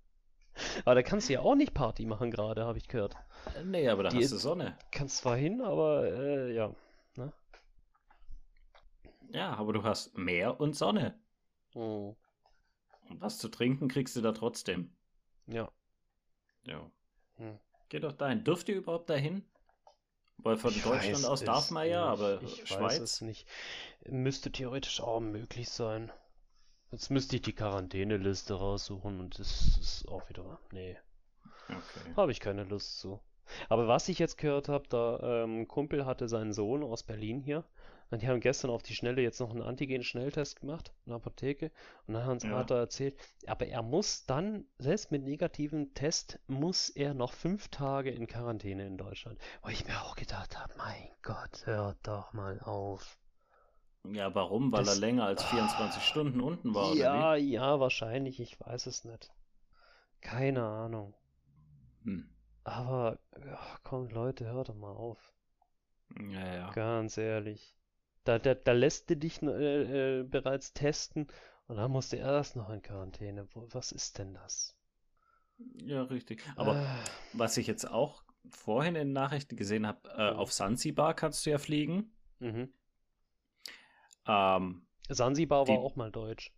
[0.84, 3.14] Aber da kannst du ja auch nicht Party machen gerade, habe ich gehört.
[3.56, 4.76] Äh, Nee, aber da Die hast ist- du Sonne.
[4.90, 6.72] Kannst zwar hin, aber äh, ja.
[9.30, 11.18] Ja, aber du hast Meer und Sonne.
[11.72, 12.14] Hm.
[13.08, 14.94] Und was zu trinken kriegst du da trotzdem.
[15.46, 15.70] Ja.
[16.64, 16.90] Ja.
[17.36, 17.58] Hm.
[17.88, 18.44] Geh doch dahin.
[18.44, 19.44] Dürft ihr überhaupt dahin?
[20.38, 22.20] Weil von Ich Deutschland weiß aus darf man ja, nicht.
[22.20, 22.98] aber ich weiß Schweiz?
[22.98, 23.48] es nicht.
[24.06, 26.10] Müsste theoretisch auch möglich sein.
[26.92, 30.58] Jetzt müsste ich die Quarantäneliste raussuchen und das ist auch wieder.
[30.72, 30.96] Nee,
[31.68, 32.14] Okay.
[32.16, 33.18] habe ich keine Lust zu.
[33.68, 37.64] Aber was ich jetzt gehört habe, da ähm, Kumpel hatte seinen Sohn aus Berlin hier.
[38.10, 41.70] Und die haben gestern auf die Schnelle jetzt noch einen Antigen-Schnelltest gemacht in der Apotheke.
[42.06, 42.50] Und dann hat, Ja.
[42.58, 47.68] hat er erzählt, aber er muss dann, selbst mit negativem Test, muss er noch fünf
[47.68, 49.40] Tage in Quarantäne in Deutschland.
[49.62, 53.18] Wo ich mir auch gedacht habe, mein Gott, hört doch mal auf.
[54.10, 54.72] Ja, warum?
[54.72, 58.86] Weil Das- er länger als 24 Stunden unten war, oder Ja, ja, wahrscheinlich, ich weiß
[58.86, 59.32] es nicht.
[60.20, 61.14] Keine Ahnung.
[62.04, 62.28] Hm.
[62.64, 63.18] Aber,
[63.54, 65.32] ach, komm, Leute, hört doch mal auf.
[66.30, 66.70] Ja, ja.
[66.72, 67.76] Ganz ehrlich.
[68.24, 71.26] Da, da, da lässt du dich äh, äh, bereits testen
[71.66, 73.48] und dann musst du erst noch in Quarantäne.
[73.52, 74.76] Wo, was ist denn das?
[75.76, 76.44] Ja, richtig.
[76.56, 76.84] Aber Äh,
[77.32, 80.38] was ich jetzt auch vorhin in Nachrichten gesehen habe, äh, Mhm.
[80.38, 82.14] auf Sansibar kannst du ja fliegen.
[82.38, 82.72] mhm.
[84.26, 86.52] Ähm, Sansibar war auch mal deutsch.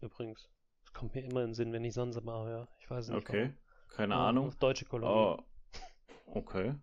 [0.00, 0.48] Übrigens.
[0.84, 2.68] Das kommt mir immer in den Sinn, wenn ich Sansibar höre.
[2.78, 3.52] Ich weiß nicht okay,
[3.88, 4.22] keine warum.
[4.22, 4.54] Ja, Ahnung.
[4.58, 5.12] Deutsche Kolonie.
[5.12, 5.38] Oh,
[6.26, 6.74] okay.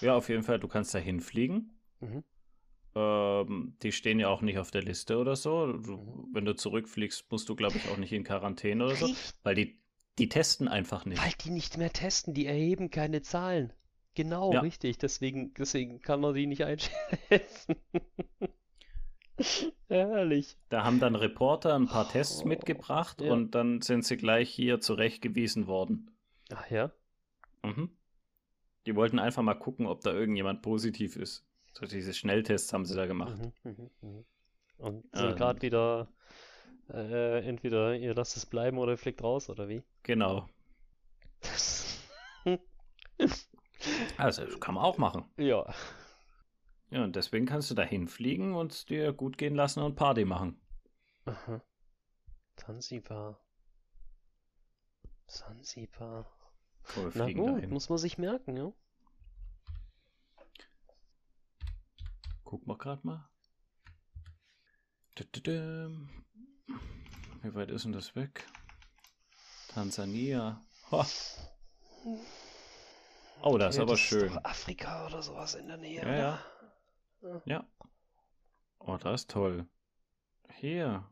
[0.00, 1.78] Ja, auf jeden Fall, du kannst da hinfliegen.
[2.00, 2.24] Mhm.
[2.94, 5.72] Ähm, die stehen ja auch nicht auf der Liste oder so.
[5.72, 6.28] Du, Mhm.
[6.32, 9.08] Wenn du zurückfliegst, musst du, glaube ich, auch nicht in Quarantäne oder so.
[9.42, 9.80] Weil die,
[10.18, 11.22] die testen einfach nicht.
[11.22, 13.72] Weil die nicht mehr testen, die erheben keine Zahlen.
[14.14, 14.60] Genau, Ja.
[14.60, 14.98] richtig.
[14.98, 17.76] Deswegen, deswegen kann man die nicht einschätzen.
[19.88, 20.56] Herrlich.
[20.68, 23.32] Da haben dann Reporter ein paar Tests Oh, mitgebracht ja.
[23.32, 26.10] und dann sind sie gleich hier zurechtgewiesen worden.
[26.52, 26.90] Ach ja?
[27.62, 27.90] Mhm.
[28.86, 31.44] Die wollten einfach mal gucken, ob da irgendjemand positiv ist.
[31.72, 33.36] So diese Schnelltests haben sie da gemacht.
[33.38, 34.24] Mhm, mhm, mhm.
[34.78, 35.36] Und sind Ähm.
[35.36, 36.08] gerade wieder
[36.92, 39.82] äh, entweder ihr lasst es bleiben oder ihr fliegt raus, oder wie?
[40.02, 40.48] Genau.
[44.18, 45.24] Also, das kann man auch machen.
[45.38, 45.64] ja.
[46.90, 50.24] Ja, und deswegen kannst du da hinfliegen und es dir gut gehen lassen und Party
[50.24, 50.60] machen.
[51.24, 51.62] Aha.
[52.56, 53.40] Zanzibar.
[56.94, 57.70] Komm, wir Na gut, dahin.
[57.70, 58.72] muss man sich merken, ja?
[62.44, 63.28] Gucken wir gerade mal.
[67.42, 68.46] Wie weit ist denn das weg?
[69.68, 70.60] Tansania.
[70.90, 71.06] Ha.
[73.42, 74.34] Oh, das ist Ja, aber schön.
[74.34, 76.44] doch Afrika oder sowas in der Nähe, Ja, oder?
[77.22, 77.42] Ja.
[77.44, 77.66] Ja.
[78.78, 79.66] Oh, das ist toll.
[80.54, 81.04] Hier.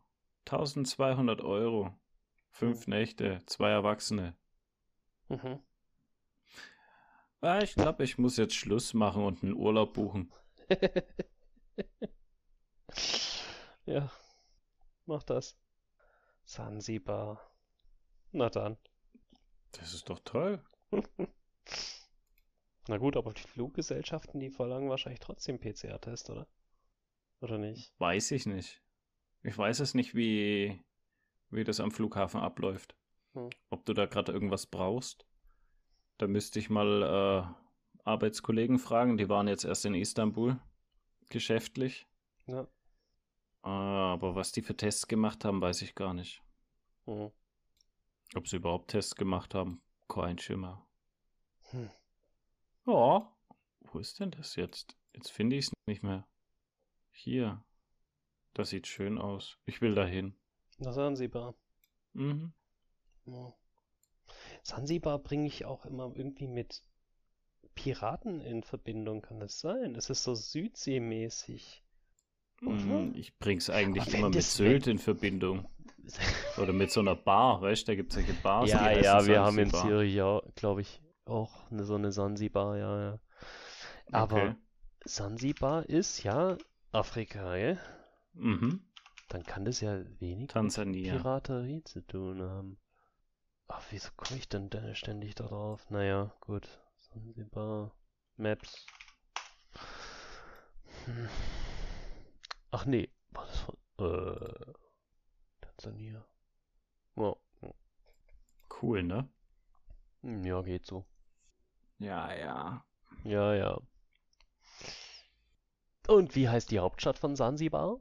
[0.46, 1.94] 1200 Euro.
[2.50, 2.88] Fünf Mhm.
[2.88, 4.36] Nächte, zwei Erwachsene.
[5.28, 5.62] Mhm.
[7.40, 10.32] Ah, ich glaube, ich muss jetzt Schluss machen und einen Urlaub buchen.
[13.86, 14.10] Ja,
[15.06, 15.56] mach das.
[16.44, 17.40] Sansibar.
[18.32, 18.78] Na dann.
[19.72, 20.62] Das ist doch toll.
[22.88, 26.48] Na gut, aber die Fluggesellschaften, die verlangen wahrscheinlich trotzdem PCR-Test, oder?
[27.42, 27.92] Oder nicht?
[27.98, 28.82] Weiß ich nicht.
[29.42, 30.82] Ich weiß es nicht, wie,
[31.50, 32.96] wie das am Flughafen abläuft.
[33.34, 33.50] Hm.
[33.68, 35.26] Ob du da gerade irgendwas brauchst.
[36.16, 39.18] Da müsste ich mal äh, Arbeitskollegen fragen.
[39.18, 40.58] Die waren jetzt erst in Istanbul
[41.28, 42.06] geschäftlich.
[42.46, 42.62] Ja.
[43.64, 46.42] Äh, aber was die für Tests gemacht haben, weiß ich gar nicht.
[47.04, 47.30] Hm.
[48.34, 50.88] Ob sie überhaupt Tests gemacht haben, kein Schimmer.
[51.70, 51.90] Hm.
[52.88, 53.30] Ja,
[53.80, 54.96] wo ist denn das jetzt?
[55.14, 56.26] Jetzt finde ich es nicht mehr.
[57.12, 57.62] Hier.
[58.54, 59.58] Das sieht schön aus.
[59.66, 60.34] Ich will dahin.
[60.78, 61.54] Na, Sansibar.
[62.14, 62.54] Mhm.
[63.26, 63.52] Ja.
[64.62, 66.82] Sansibar bringe ich auch immer irgendwie mit
[67.74, 69.94] Piraten in Verbindung, kann das sein?
[69.94, 71.84] Es ist so Südseemäßig.
[72.62, 73.12] Mhm.
[73.16, 75.68] Ich bring's eigentlich immer mit Sylt in Verbindung.
[76.56, 77.92] Oder mit so einer Bar, weißt du?
[77.92, 78.70] Da gibt es solche Bars.
[78.70, 79.70] Ja, ja, wir haben in.
[79.70, 83.18] Zürich ja, glaube ich, auch eine, so eine Sansibar, ja, ja.
[84.12, 84.54] Aber Okay.
[85.04, 86.56] Sansibar ist ja
[86.92, 87.78] Afrika, gell?
[88.34, 88.80] Mhm.
[89.28, 91.12] dann kann das ja wenig Tansania.
[91.14, 92.78] mit Piraterie zu tun haben.
[93.68, 95.88] Ach, wieso komme ich denn da ständig darauf?
[95.90, 96.68] Naja, gut.
[96.98, 97.92] Sansibar,
[98.36, 98.86] Maps.
[101.06, 101.28] Hm.
[102.70, 104.72] Ach nee, war das von, äh,
[105.60, 106.24] Tansania.
[107.16, 107.34] Ja,
[108.70, 109.28] Cool, ne?
[110.22, 111.04] hm, ja, geht so.
[111.98, 112.84] Ja, ja.
[113.24, 113.78] Ja, ja.
[116.06, 118.00] Und wie heißt die Hauptstadt von Sansibar?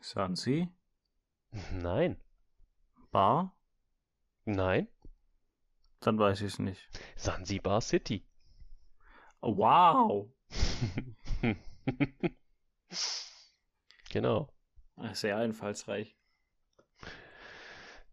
[0.00, 0.68] Sansi?
[1.72, 2.20] Nein,
[3.10, 3.56] Bar?
[4.44, 4.86] nein,
[6.00, 6.88] Dann weiß ich es nicht.
[7.16, 8.24] Sansibar City.
[9.40, 10.30] Wow!
[14.10, 14.48] Genau.
[15.12, 16.16] Sehr einfallsreich.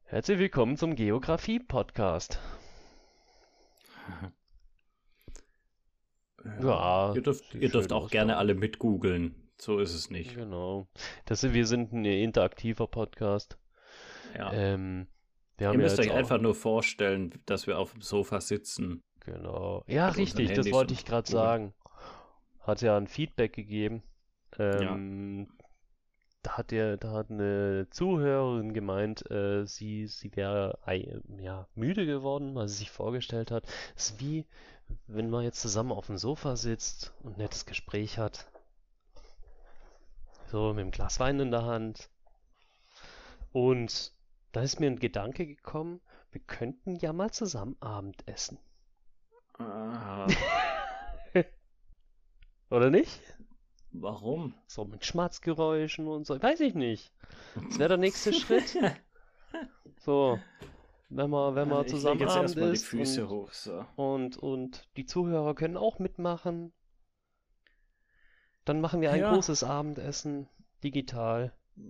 [0.03, 2.39] Herzlich willkommen zum Geografie-Podcast.
[6.61, 8.37] Ja, Ihr dürft, ihr dürft auch gerne ja.
[8.37, 9.35] alle mitgoogeln.
[9.57, 10.35] So ist es nicht.
[10.35, 10.87] Genau.
[11.25, 13.57] Das wir sind ein interaktiver Podcast.
[14.37, 14.51] Ja.
[14.53, 15.07] Ähm,
[15.59, 19.01] Ihr haben ja müsst euch einfach nur vorstellen, dass wir auf dem Sofa sitzen.
[19.21, 19.83] genau.
[19.87, 21.73] Ja, richtig, das wollte ich gerade sagen.
[22.59, 24.03] Hat ja ein Feedback gegeben.
[24.59, 25.47] Ähm,
[26.41, 32.05] da hat der, da hat eine Zuhörerin gemeint, äh, sie, sie wäre ei- ja, müde
[32.05, 33.65] geworden, weil sie sich vorgestellt hat.
[33.95, 34.45] Es ist wie,
[35.07, 38.47] wenn man jetzt zusammen auf dem Sofa sitzt und ein nettes Gespräch hat.
[40.47, 42.09] So mit einem Glas Wein in der Hand.
[43.51, 44.13] Und
[44.51, 48.59] da ist mir ein Gedanke gekommen, wir könnten ja mal zusammen Abendessen.
[49.57, 50.27] Ah,
[52.69, 53.21] Oder nicht?
[54.01, 54.53] warum?
[54.67, 56.41] So mit Schmatzgeräuschen und so.
[56.41, 57.11] Weiß ich nicht.
[57.55, 58.77] Das wäre der nächste Schritt.
[59.99, 60.39] So,
[61.09, 63.53] wenn man, wenn man ich zusammen jetzt Abend erstmal die Füße und, hoch.
[63.53, 63.85] So.
[63.95, 66.73] und, und die Zuhörer können auch mitmachen.
[68.65, 69.31] Dann machen wir ein Ja.
[69.33, 70.49] großes Abendessen,
[70.83, 71.53] digital.
[71.75, 71.85] Das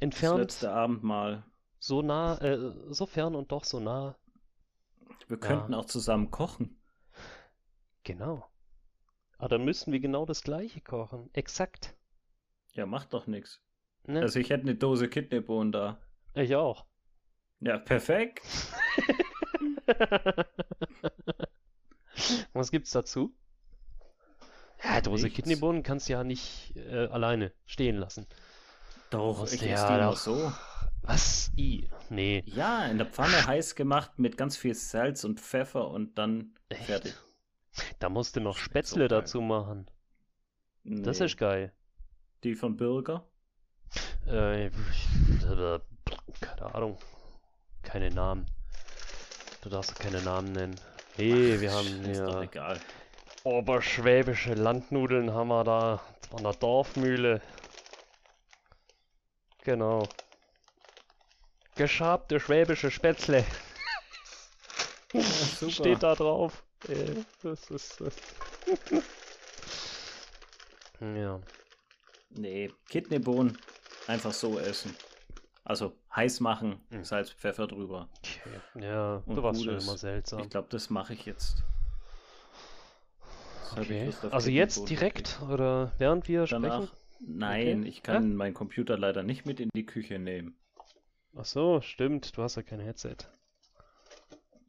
[0.00, 1.44] Entfernt, letzte Abendmahl.
[1.78, 4.16] so nah, äh, so fern und doch so nah.
[5.28, 6.80] Wir könnten auch zusammen kochen.
[8.04, 8.46] Genau.
[9.38, 11.28] Aber dann müssen wir genau das Gleiche kochen.
[11.34, 11.96] Exakt.
[12.72, 13.60] Ja, macht doch nichts.
[14.06, 14.20] Ne?
[14.20, 16.00] Also ich hätte eine Dose Kidneybohnen da.
[16.34, 16.86] Ich auch.
[17.60, 18.42] Ja, perfekt.
[22.52, 23.34] Was gibt's dazu?
[24.82, 25.36] Ja, Dose Nichts.
[25.36, 28.26] Kidneybohnen kannst du ja nicht äh, alleine stehen lassen.
[29.10, 30.52] Doch, ich esse ja die doch- so.
[31.02, 31.50] Was?
[31.56, 31.88] I?
[32.10, 32.42] Nee.
[32.46, 36.84] Ja, in der Pfanne heiß gemacht mit ganz viel Salz und Pfeffer und dann Echt?
[36.84, 37.14] fertig.
[37.98, 39.08] Da musst du noch so Spätzle geil.
[39.08, 39.86] dazu machen.
[40.84, 41.26] Das Nee.
[41.26, 41.72] ist geil.
[42.44, 43.26] Die von Bürger?
[44.26, 44.72] Äh, ich-
[46.40, 46.98] keine Ahnung.
[47.90, 48.46] Keine Namen.
[49.62, 50.80] Du darfst keine Namen nennen.
[51.16, 52.80] Nee, wir haben Ist doch hier egal.
[53.44, 56.00] oberschwäbische Landnudeln haben wir da
[56.30, 57.40] von der Dorfmühle.
[59.64, 60.08] Genau.
[61.74, 63.44] Geschabte schwäbische Spätzle.
[65.12, 65.72] super.
[65.72, 66.62] Steht da drauf.
[66.88, 68.00] Äh, Das ist.
[68.00, 68.14] Das.
[71.00, 71.40] Ja.
[72.28, 73.56] Nee, Kidneybohnen
[74.06, 74.94] einfach so essen.
[75.70, 77.04] Also heiß machen, Mhm.
[77.04, 78.08] Salz, Pfeffer drüber.
[78.18, 78.82] Okay.
[78.82, 80.40] Ja, Und du warst schon immer seltsam.
[80.40, 81.62] Ich glaube, das mache ich jetzt.
[83.76, 84.08] Ich Okay.
[84.08, 86.44] Auf Also jetzt direkt oder während wir.
[86.46, 86.82] Danach?
[86.82, 86.96] sprechen?
[87.20, 87.88] Nein, Okay.
[87.88, 90.56] ich kann meinen Computer leider nicht mit in die Küche nehmen.
[91.36, 92.36] Ach so, stimmt.
[92.36, 93.18] Du hast ja kein Headset.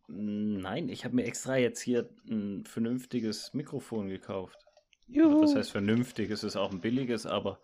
[0.07, 4.59] Nein, ich habe mir extra jetzt hier ein vernünftiges Mikrofon gekauft.
[5.09, 5.41] Oder Juhu.
[5.41, 7.59] Das heißt vernünftig, es ist auch ein billiges, aber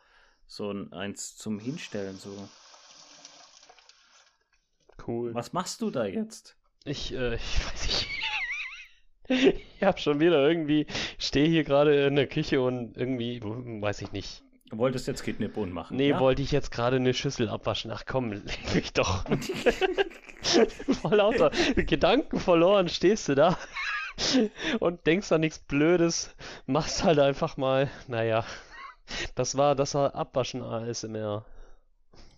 [0.47, 2.31] so ein eins zum Hinstellen so.
[5.07, 5.33] Cool.
[5.33, 6.57] Was machst du da jetzt?
[6.83, 8.07] Ich, äh, ich weiß nicht.
[9.29, 10.85] Ich hab schon wieder irgendwie,
[11.17, 14.43] stehe hier gerade in der Küche und irgendwie, weiß ich nicht.
[14.69, 15.95] Du wolltest jetzt Kidneybohnen machen.
[15.95, 16.19] Nee, ja?
[16.19, 17.91] wollte ich jetzt gerade eine Schüssel abwaschen.
[17.91, 19.23] Ach komm, leg mich doch.
[21.01, 23.57] Vor lauter Gedanken verloren stehst du da
[24.79, 26.35] und denkst an nichts Blödes,
[26.65, 28.45] machst halt einfach mal, naja,
[29.35, 31.45] das war, das war Abwaschen ASMR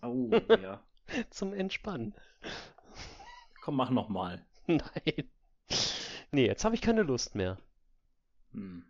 [0.01, 0.30] Oh,
[0.61, 0.82] ja.
[1.30, 2.13] zum Entspannen.
[3.62, 4.46] Komm, mach noch mal.
[4.68, 5.30] Nein.
[6.32, 7.58] Nee, jetzt habe ich keine Lust mehr.
[8.52, 8.84] Hm.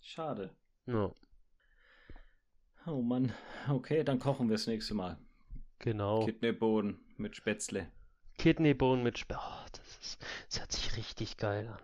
[0.00, 0.54] Schade.
[0.86, 1.10] Ja,
[2.88, 3.32] Oh Mann.
[3.68, 5.18] Okay, dann kochen wir das nächste Mal.
[5.80, 6.24] genau.
[6.24, 7.90] Kidneybohnen mit Spätzle.
[8.38, 11.82] Kidneybohnen mit Sp oh, das ist, das hört sich richtig geil an.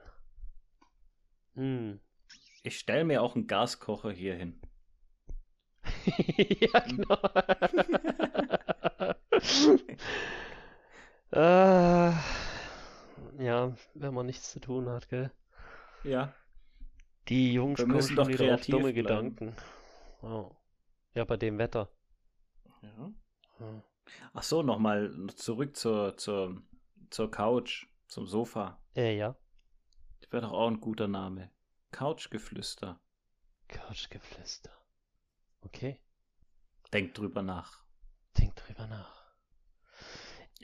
[1.55, 2.01] Hm.
[2.63, 4.61] Ich stelle mir auch einen Gaskocher hier hin.
[6.05, 7.19] Ja, genau.
[11.33, 12.13] äh,
[13.39, 15.31] ja, wenn man nichts zu tun hat, gell?
[16.05, 16.35] Ja.
[17.29, 18.95] Die Jungs Wir kommen doch wieder auf dumme bleiben.
[18.95, 19.57] Gedanken.
[20.23, 20.51] Oh.
[21.15, 21.89] Ja, bei dem Wetter.
[22.83, 23.13] Ja.
[23.59, 23.83] Hm.
[24.35, 26.63] Ach so, nochmal zurück zur, zur,
[27.11, 28.81] zur Couch, zum Sofa.
[28.97, 29.37] Äh, ja.
[30.21, 31.51] Das wäre doch auch ein guter Name.
[31.93, 33.01] Couchgeflüster.
[33.69, 34.71] Couchgeflüster.
[35.63, 36.01] Okay.
[36.93, 37.85] Denk drüber nach.
[38.39, 39.22] Denk drüber nach.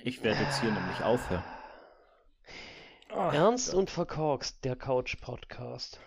[0.05, 1.43] Ich werde jetzt hier nämlich aufhören.
[3.11, 3.81] Oh, Ernst Gott.
[3.81, 5.99] und verkorkst, der Couch-Podcast.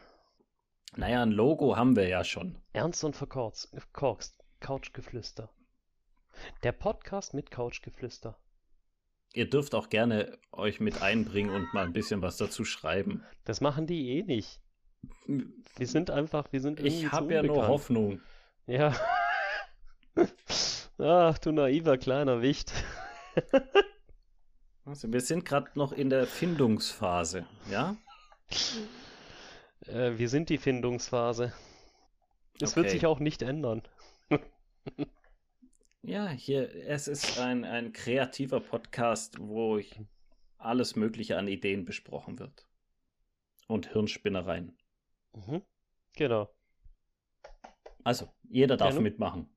[0.95, 2.57] Naja, ein Logo haben wir ja schon.
[2.73, 3.73] Ernst und verkorkst,
[4.59, 5.49] Couchgeflüster.
[6.63, 8.37] Der Podcast mit Couchgeflüster.
[9.33, 13.23] Ihr dürft auch gerne euch mit einbringen und mal ein bisschen was dazu schreiben.
[13.45, 14.61] Das machen die eh nicht.
[15.25, 18.21] Wir sind einfach, wir sind Ich habe ja nur Hoffnung.
[18.67, 18.95] Ja.
[20.97, 22.71] Ach, du naiver kleiner Wicht.
[24.85, 27.95] Also, wir sind gerade noch in der Findungsphase, ja?
[29.87, 31.53] Äh, wir sind die Findungsphase.
[32.61, 32.81] Es okay.
[32.81, 33.81] wird sich auch nicht ändern.
[36.03, 39.99] Ja, hier, es ist ein, ein kreativer Podcast, wo ich
[40.57, 42.67] alles Mögliche an Ideen besprochen wird.
[43.67, 44.75] Und Hirnspinnereien.
[45.33, 45.61] Mhm.
[46.15, 46.49] Genau.
[48.03, 49.49] Also, jeder darf ja, mitmachen.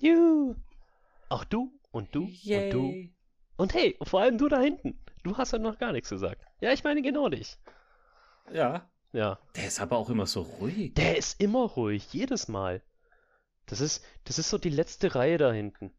[0.00, 0.54] Juhu.
[1.30, 2.64] Auch du und du Yay.
[2.64, 3.08] und du.
[3.56, 4.98] Und hey, vor allem du da hinten.
[5.24, 6.42] Du hast ja noch gar nichts gesagt.
[6.60, 7.56] Ja, ich meine genau dich.
[8.52, 8.88] Ja.
[9.12, 9.38] Ja.
[9.56, 10.94] Der ist aber auch immer so ruhig.
[10.94, 12.82] Der ist immer ruhig, jedes Mal.
[13.64, 15.90] Das ist, das ist so die letzte Reihe da hinten.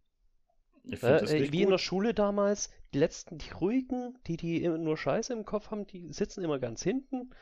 [0.84, 1.62] Ich äh, das äh, wie gut.
[1.62, 5.88] in der Schule damals, die letzten, die ruhigen, die, die nur Scheiße im Kopf haben,
[5.88, 7.34] die sitzen immer ganz hinten,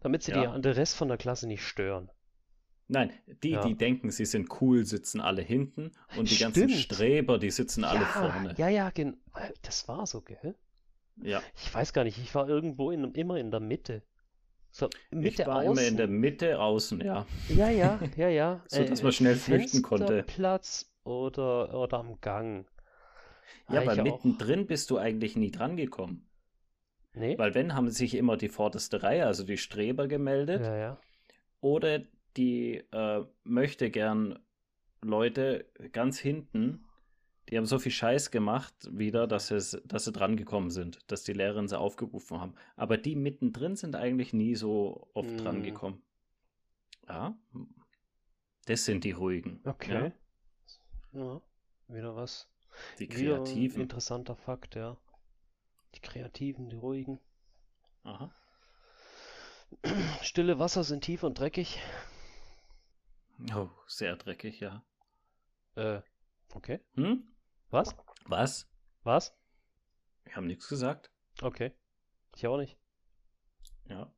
[0.00, 0.56] damit sie ja.
[0.56, 2.10] den Rest von der Klasse nicht stören.
[2.86, 3.12] Nein,
[3.42, 3.66] die, ja.
[3.66, 6.56] die denken, sie sind cool, sitzen alle hinten und die Stimmt.
[6.56, 8.54] ganzen Streber, die sitzen ja, alle vorne.
[8.58, 9.16] Ja, ja, genau.
[9.62, 10.54] Das war so, gell?
[11.22, 11.42] Ja.
[11.56, 14.02] Ich weiß gar nicht, ich war irgendwo in, immer in der Mitte.
[14.70, 15.72] So, Mitte ich war außen.
[15.72, 17.26] immer in der Mitte außen, ja.
[17.48, 18.62] Ja, ja, ja, ja.
[18.68, 20.24] so, dass man äh, schnell flüchten konnte.
[20.24, 22.66] Platz oder, oder am Gang.
[23.70, 24.66] Ja, aber mittendrin auch.
[24.66, 26.28] bist du eigentlich nie dran gekommen.
[27.14, 27.38] Nee.
[27.38, 30.62] Weil wenn, haben sich immer die vorderste Reihe, also die Streber gemeldet.
[30.62, 31.00] Ja, ja.
[31.60, 32.00] Oder
[32.36, 34.38] die äh, möchte gern
[35.02, 36.84] Leute ganz hinten,
[37.48, 41.24] die haben so viel Scheiß gemacht wieder, dass, es, dass sie dran gekommen sind, dass
[41.24, 42.54] die Lehrerin sie aufgerufen haben.
[42.76, 45.36] Aber die mittendrin sind eigentlich nie so oft mm.
[45.36, 46.02] dran gekommen.
[47.06, 47.36] Ja,
[48.64, 49.60] das sind die ruhigen.
[49.64, 50.12] Okay.
[51.12, 51.42] Ja, ja
[51.88, 52.48] wieder was.
[52.98, 53.82] Die Kreativen.
[53.82, 54.96] interessanter Fakt, ja.
[55.94, 57.20] Die Kreativen, die ruhigen.
[58.04, 58.34] Aha.
[60.22, 61.78] Stille Wasser sind tief und dreckig.
[63.54, 64.82] Oh, sehr dreckig, ja.
[65.74, 66.00] Äh,
[66.54, 66.80] okay.
[66.94, 67.24] Hm?
[67.70, 67.94] Was?
[68.26, 68.68] Was?
[69.02, 69.36] Was?
[70.24, 71.10] Wir haben nichts gesagt.
[71.42, 71.72] Okay.
[72.36, 72.78] Ich auch nicht.
[73.86, 74.12] Ja.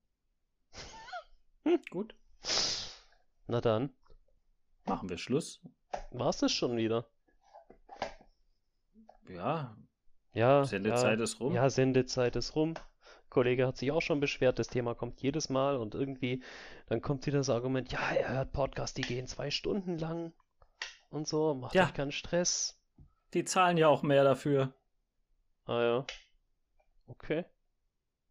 [1.91, 2.15] Gut.
[3.47, 3.93] Na dann.
[4.85, 5.61] Machen wir Schluss.
[6.11, 7.09] War's das schon wieder?
[9.29, 9.77] Ja.
[10.33, 10.65] Ja.
[10.65, 11.55] Sendezeit ja, ist rum.
[11.55, 12.75] Ja, Sendezeit ist rum.
[13.29, 16.43] Kollege hat sich auch schon beschwert, das Thema kommt jedes Mal und irgendwie,
[16.87, 20.33] dann kommt wieder das Argument, ja, er hört Podcasts, die gehen zwei Stunden lang
[21.11, 21.87] und so, macht ja.
[21.87, 22.81] euch keinen Stress.
[23.35, 24.75] Die zahlen ja auch mehr dafür.
[25.65, 26.07] Ah ja.
[27.07, 27.45] Okay.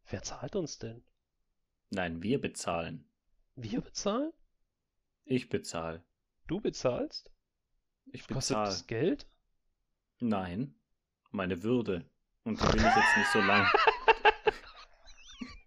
[0.07, 1.03] Wer zahlt uns denn?
[1.89, 3.07] Nein, wir bezahlen.
[3.55, 4.31] Wir bezahlen?
[5.23, 6.03] Ich bezahle.
[6.47, 7.31] Du bezahlst?
[8.05, 8.65] Ich bezahle.
[8.65, 9.27] das Geld?
[10.19, 10.75] Nein,
[11.31, 12.05] meine Würde.
[12.43, 13.67] Und da bin ich jetzt nicht so lang.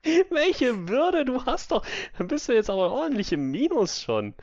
[0.31, 1.25] Welche Würde?
[1.25, 1.85] Du hast doch.
[2.17, 4.35] Dann bist du jetzt aber ordentlich im Minus schon.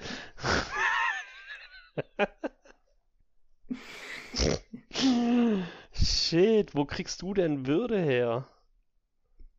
[5.94, 8.48] Shit, wo kriegst du denn Würde her?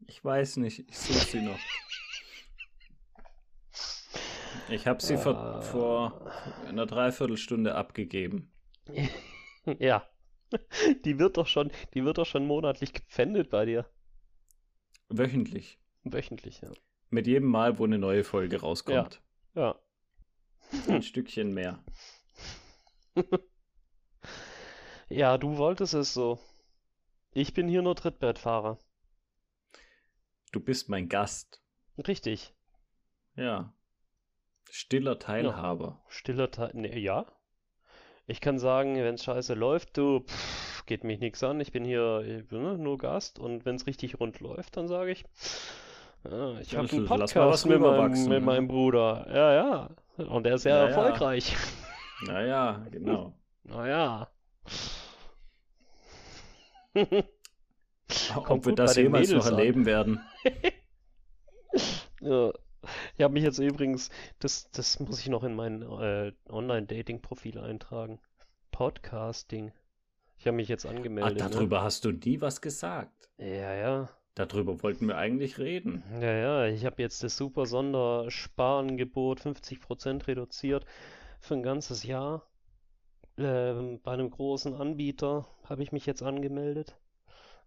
[0.07, 1.59] Ich weiß nicht, ich suche sie noch.
[4.69, 5.19] Ich habe sie uh...
[5.19, 6.33] vor, vor
[6.67, 8.53] einer Dreiviertelstunde abgegeben.
[9.79, 10.09] ja.
[11.05, 13.91] Die wird doch schon, die wird doch schon monatlich gepfändet bei dir.
[15.09, 15.79] Wöchentlich.
[16.13, 16.71] Wöchentlich, ja.
[17.11, 19.21] Mit jedem Mal, wo eine neue Folge rauskommt.
[19.55, 19.63] Ja.
[19.63, 20.93] ja.
[20.93, 21.85] Ein Stückchen mehr.
[25.09, 26.41] Ja, du wolltest es so.
[27.33, 28.79] Ich bin hier nur Trittbrettfahrer.
[30.51, 31.63] Du bist mein Gast.
[32.09, 32.53] Richtig.
[33.37, 33.73] Ja.
[34.69, 36.03] Stiller Teilhaber.
[36.03, 36.11] Ja.
[36.11, 36.79] Stiller Teilhaber.
[36.79, 37.27] Nee, ja.
[38.27, 41.61] Ich kann sagen, wenn es scheiße läuft, du, pff, geht mich nichts an.
[41.61, 44.89] Ich bin hier ich bin, ne, nur Gast und wenn es richtig rund läuft, dann
[44.89, 45.25] sage ich,
[46.31, 48.41] ja, ich ja, habe einen Podcast mit meinem, mit ne?
[48.41, 49.27] meinem Bruder.
[49.29, 49.91] Ja, ja.
[50.25, 51.55] Und der ist sehr ja, erfolgreich.
[52.27, 53.35] Naja, genau.
[53.65, 54.29] naja.
[58.35, 59.87] Ob wir das jemals noch erleben an.
[59.87, 60.21] werden.
[62.21, 62.53] ja.
[63.17, 68.21] Ich habe mich jetzt übrigens, das, das muss ich noch in mein äh, Online-Dating-Profil eintragen.
[68.71, 69.73] Podcasting.
[70.39, 71.43] Ich habe mich jetzt angemeldet.
[71.43, 71.85] Ah, darüber ne?
[71.85, 73.29] hast du nie was gesagt.
[73.39, 74.09] Ja, ja.
[74.37, 76.05] Darüber wollten wir eigentlich reden.
[76.21, 80.85] Ja, ja, ich habe jetzt das super Sondersparangebot 50% reduziert
[81.41, 82.47] für ein ganzes Jahr.
[83.39, 86.99] Ähm, bei einem großen Anbieter habe ich mich jetzt angemeldet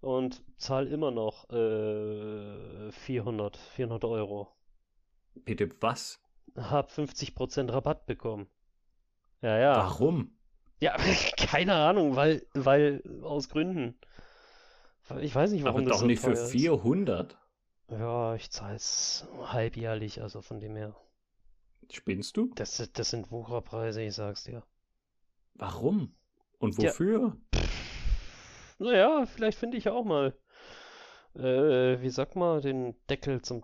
[0.02, 4.48] und zahle immer noch äh, 400, 400 Euro.
[5.34, 6.22] Bitte was?
[6.56, 8.48] Hab 50% Rabatt bekommen.
[9.42, 9.76] Ja, ja.
[9.76, 10.38] Warum?
[10.80, 10.96] Ja,
[11.38, 13.96] keine Ahnung, weil, weil aus Gründen.
[15.22, 16.52] Ich weiß nicht, warum Aber das doch so nicht für ist.
[16.52, 17.38] 400.
[17.90, 20.96] Ja, ich zahle es halbjährlich, also von dem her.
[21.92, 22.52] Spinnst du?
[22.56, 24.64] Das, das sind Wucherpreise, ich sag's dir.
[25.56, 26.16] Warum?
[26.60, 26.90] Und Ja.
[26.90, 27.38] wofür?
[28.80, 30.34] Naja, vielleicht finde ich auch mal,
[31.36, 33.64] äh, wie sag mal, den Deckel zum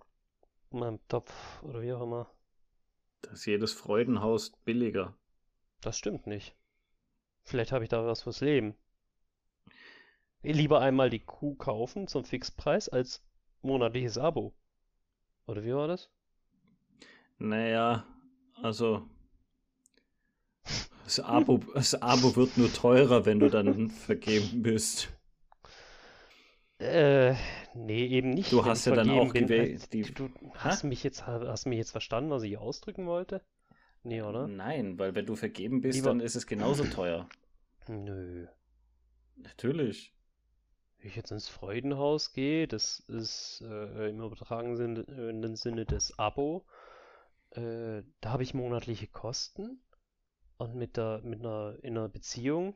[0.72, 2.28] meinem Topf oder wie auch immer.
[3.22, 5.16] Da ist jedes Freudenhaus billiger.
[5.82, 6.56] Das stimmt nicht.
[7.46, 8.76] Vielleicht habe ich da was fürs Leben.
[10.54, 13.24] Lieber einmal die Kuh kaufen zum Fixpreis als
[13.62, 14.54] monatliches Abo.
[15.48, 16.10] Oder wie war das?
[17.38, 18.06] Naja,
[18.62, 19.08] also.
[21.04, 25.10] Das Abo, das Abo wird nur teurer, wenn du dann vergeben bist.
[26.80, 27.36] Äh,
[27.74, 28.52] nee, eben nicht.
[28.52, 32.32] Du hast ja dann auch gewählt, die- Du hast mich jetzt, hast mich jetzt verstanden,
[32.32, 33.41] was ich ausdrücken wollte?
[34.04, 34.48] Nee, oder?
[34.48, 37.30] Nein, weil wenn du vergeben bist, Lieber- dann ist es genauso teuer.
[37.88, 38.48] Nö.
[39.38, 40.14] Natürlich.
[41.06, 46.66] Wenn ich jetzt ins Freudenhaus gehe, das ist äh, im übertragenen Sinne das Abo.
[47.51, 49.80] Äh, da habe ich monatliche Kosten.
[50.58, 52.76] Und mit der, mit einer, in einer Beziehung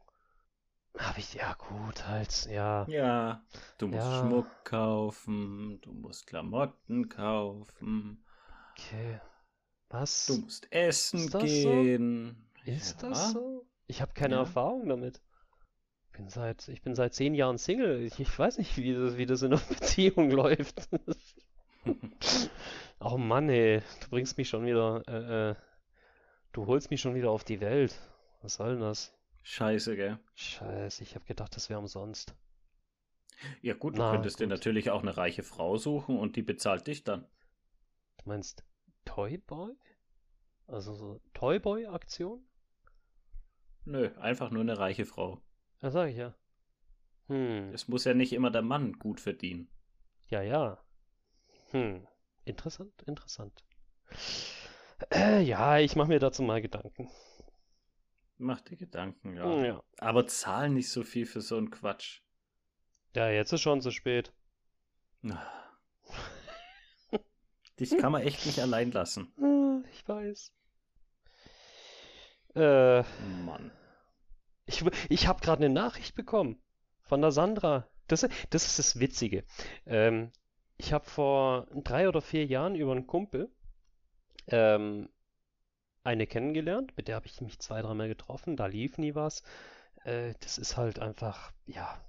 [0.96, 2.86] habe ich, ja gut, halt, ja.
[2.88, 3.44] Ja,
[3.80, 4.20] du musst Ja.
[4.20, 8.24] Schmuck kaufen, du musst Klamotten kaufen,
[8.78, 9.20] Okay.
[9.90, 10.28] Was?
[10.28, 11.72] du musst essen Ist das so?
[11.72, 12.46] gehen.
[12.66, 13.10] Ist Ja.
[13.10, 13.66] das so?
[13.88, 14.42] Ich habe keine Ja.
[14.42, 15.20] Erfahrung damit.
[16.20, 18.04] Ich bin seit, ich bin seit zehn Jahren Single.
[18.04, 20.90] Ich, ich weiß nicht, wie das, wie das in einer Beziehung läuft.
[23.00, 25.56] Oh Mann, ey, du bringst mich schon wieder, äh, äh,
[26.52, 27.98] du holst mich schon wieder auf die Welt.
[28.42, 29.18] Was soll denn das?
[29.44, 30.20] Scheiße, gell?
[30.36, 32.36] Scheiße, ich habe gedacht, das wäre umsonst.
[33.62, 34.50] Ja gut, du Na, könntest dir gut.
[34.50, 37.22] natürlich auch eine reiche Frau suchen und die bezahlt dich dann.
[38.18, 38.66] Du meinst
[39.06, 39.74] Toyboy?
[40.68, 42.46] Also so Toyboy-Aktion?
[43.86, 45.42] Nö, einfach nur eine reiche Frau.
[45.82, 46.34] Ja, sag ich ja.
[47.28, 49.70] Hm, Es muss ja nicht immer der Mann gut verdienen.
[50.28, 50.84] ja, ja.
[51.72, 52.08] Hm,
[52.46, 53.64] interessant, interessant.
[55.12, 57.10] Äh, ja, ich mache mir dazu mal Gedanken.
[58.38, 59.44] Mach dir Gedanken, ja.
[59.44, 59.84] Hm, ja.
[60.00, 62.22] Aber zahl nicht so viel für so einen Quatsch.
[63.16, 64.34] Ja, jetzt ist schon zu spät.
[67.80, 69.32] Dich kann man echt nicht allein lassen.
[69.42, 70.54] Ah, Ich weiß.
[72.56, 73.04] Äh,
[73.46, 73.72] Mann.
[74.70, 76.62] Ich, ich habe gerade eine Nachricht bekommen
[77.02, 77.88] von der Sandra.
[78.08, 79.44] Das, das ist das Witzige.
[79.86, 80.32] Ähm,
[80.78, 83.52] ich habe vor drei oder vier Jahren über einen Kumpel
[84.48, 85.10] ähm,
[86.04, 89.44] eine kennengelernt, mit der habe ich mich zwei, dreimal getroffen, da lief nie was.
[90.04, 92.02] Äh, das ist halt einfach, ja,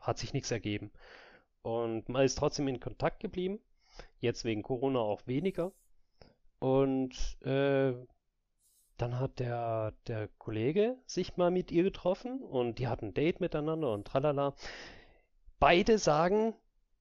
[0.00, 0.90] hat sich nichts ergeben.
[1.62, 3.60] Und man ist trotzdem in Kontakt geblieben.
[4.20, 5.72] Jetzt wegen Corona auch weniger.
[6.58, 7.92] Und äh,
[8.96, 13.40] dann hat der, der Kollege sich mal mit ihr getroffen und die hatten ein Date
[13.40, 14.54] miteinander und tralala.
[15.58, 16.54] Beide sagen,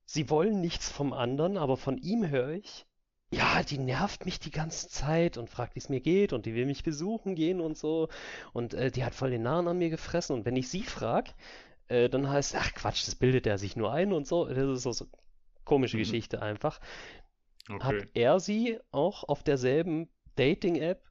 [0.06, 2.86] sie wollen nichts vom anderen, aber von ihm höre ich,
[3.32, 6.54] ja, die nervt mich die ganze Zeit und fragt, wie es mir geht und die
[6.56, 8.08] will mich besuchen gehen und so.
[8.54, 10.36] Und äh, die hat voll den Nahen an mir gefressen.
[10.36, 11.32] Und wenn ich sie frage,
[11.88, 14.46] äh, dann heißt, ach Quatsch, das bildet er sich nur ein und so.
[14.46, 15.08] Das ist so, so
[15.66, 16.02] komische Mhm.
[16.02, 16.80] Geschichte einfach.
[17.70, 17.84] Okay.
[17.84, 21.04] Hat er sie auch auf derselben Dating-App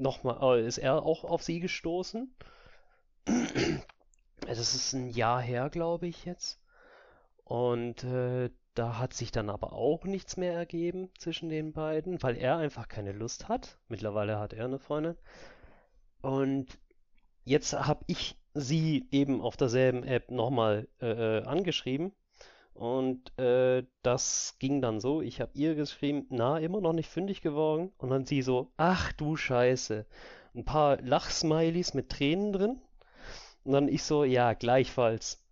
[0.00, 2.34] nochmal, äh, ist er auch auf sie gestoßen?
[4.46, 6.60] Das ist ein Jahr her, glaube ich jetzt.
[7.44, 12.36] Und äh, da hat sich dann aber auch nichts mehr ergeben zwischen den beiden, weil
[12.36, 13.78] er einfach keine Lust hat.
[13.88, 15.16] Mittlerweile hat er eine Freundin.
[16.22, 16.78] Und
[17.44, 22.12] jetzt habe ich sie eben auf derselben App nochmal äh, äh, angeschrieben.
[22.80, 27.42] Und äh, das ging dann so, ich habe ihr geschrieben, na, immer noch nicht fündig
[27.42, 27.92] geworden.
[27.98, 30.06] Und dann sie so, ach du Scheiße.
[30.54, 32.80] Ein paar Lachsmilies mit Tränen drin.
[33.64, 35.44] Und dann ich so, ja, gleichfalls.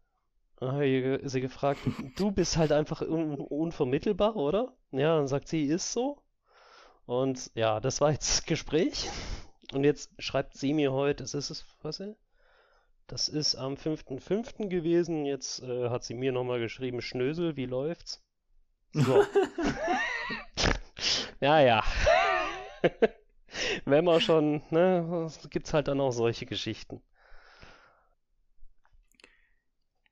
[0.57, 1.81] Dann habe ich sie gefragt,
[2.17, 4.73] du bist halt einfach un unvermittelbar, oder?
[4.91, 6.23] Ja, dann sagt sie, ist so.
[7.05, 9.11] Und ja, das war jetzt das Gespräch.
[9.75, 12.17] Und jetzt schreibt sie mir heute, das ist es, was ist?
[13.09, 14.69] Das ist am 5.5.
[14.69, 15.25] gewesen.
[15.25, 18.23] Jetzt äh, hat sie mir nochmal geschrieben, Schnösel, wie läuft's?
[18.93, 19.25] So.
[21.41, 21.85] Ja, ja.
[23.85, 27.01] Wenn man schon, ne, gibt's halt dann auch solche Geschichten.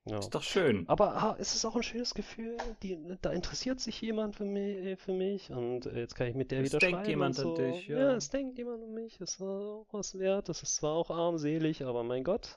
[0.09, 0.19] Ja.
[0.19, 0.89] Ist doch schön.
[0.89, 2.57] Aber ah, es ist auch ein schönes Gefühl.
[2.85, 6.37] Die, da interessiert sich jemand für mich, äh, für mich und äh, jetzt kann ich
[6.37, 7.49] mit der es wieder denkt jemand so.
[7.49, 7.99] an dich, ja.
[7.99, 8.15] ja.
[8.15, 9.21] es denkt jemand an mich.
[9.21, 10.49] Ist auch was wert.
[10.49, 12.57] Das ist zwar auch armselig, aber mein Gott.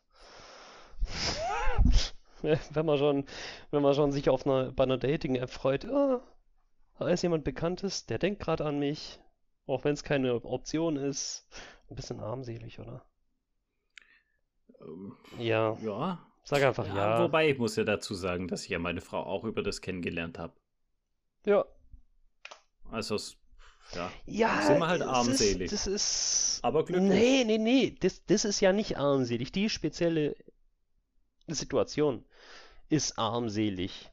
[2.41, 3.25] wenn man schon,
[3.71, 6.21] wenn man schon sich auf einer, bei einer Dating-App freut, oh,
[6.99, 9.19] da ist jemand Bekanntes, der denkt gerade an mich,
[9.67, 11.47] auch wenn es keine Option ist.
[11.89, 13.03] Ein bisschen armselig, oder?
[14.81, 15.77] Ähm, ja.
[15.81, 16.25] Ja.
[16.43, 17.23] Sag einfach ja, ja.
[17.23, 20.39] Wobei, ich muss ja dazu sagen, dass ich ja meine Frau auch über das kennengelernt
[20.39, 20.53] habe.
[21.45, 21.65] Ja.
[22.91, 23.17] Also,
[23.93, 24.11] ja.
[24.25, 25.71] Ja, sind wir halt armselig.
[25.71, 26.59] Ist, das ist.
[26.63, 27.09] Aber glücklich.
[27.09, 27.95] Nee, nee, nee.
[27.99, 29.51] Das, das ist ja nicht armselig.
[29.51, 30.35] Die spezielle
[31.55, 32.25] Situation
[32.89, 34.11] ist armselig.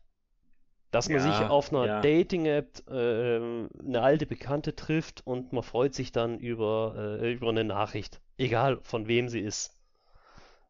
[0.91, 2.01] Dass man ja, sich auf einer ja.
[2.01, 7.64] Dating-App äh, eine alte Bekannte trifft und man freut sich dann über, äh, über eine
[7.64, 8.20] Nachricht.
[8.39, 9.74] Egal von wem sie ist.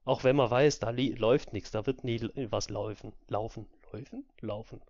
[0.04, 3.12] Auch wenn man weiß, da läuft nichts, da wird nie was laufen.
[3.28, 3.66] Laufen?
[3.92, 4.24] Laufen?
[4.40, 4.80] Laufen.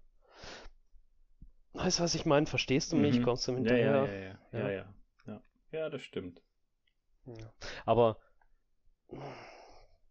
[1.77, 2.47] Weißt du, was ich meine?
[2.47, 3.19] Verstehst du mich?
[3.19, 3.23] Mhm.
[3.23, 4.07] Kommst du hinterher?
[4.07, 4.39] Ja, ja, ja.
[4.53, 4.95] Ja, ja.
[5.27, 5.43] ja.
[5.73, 6.41] ja das stimmt.
[7.85, 8.19] Aber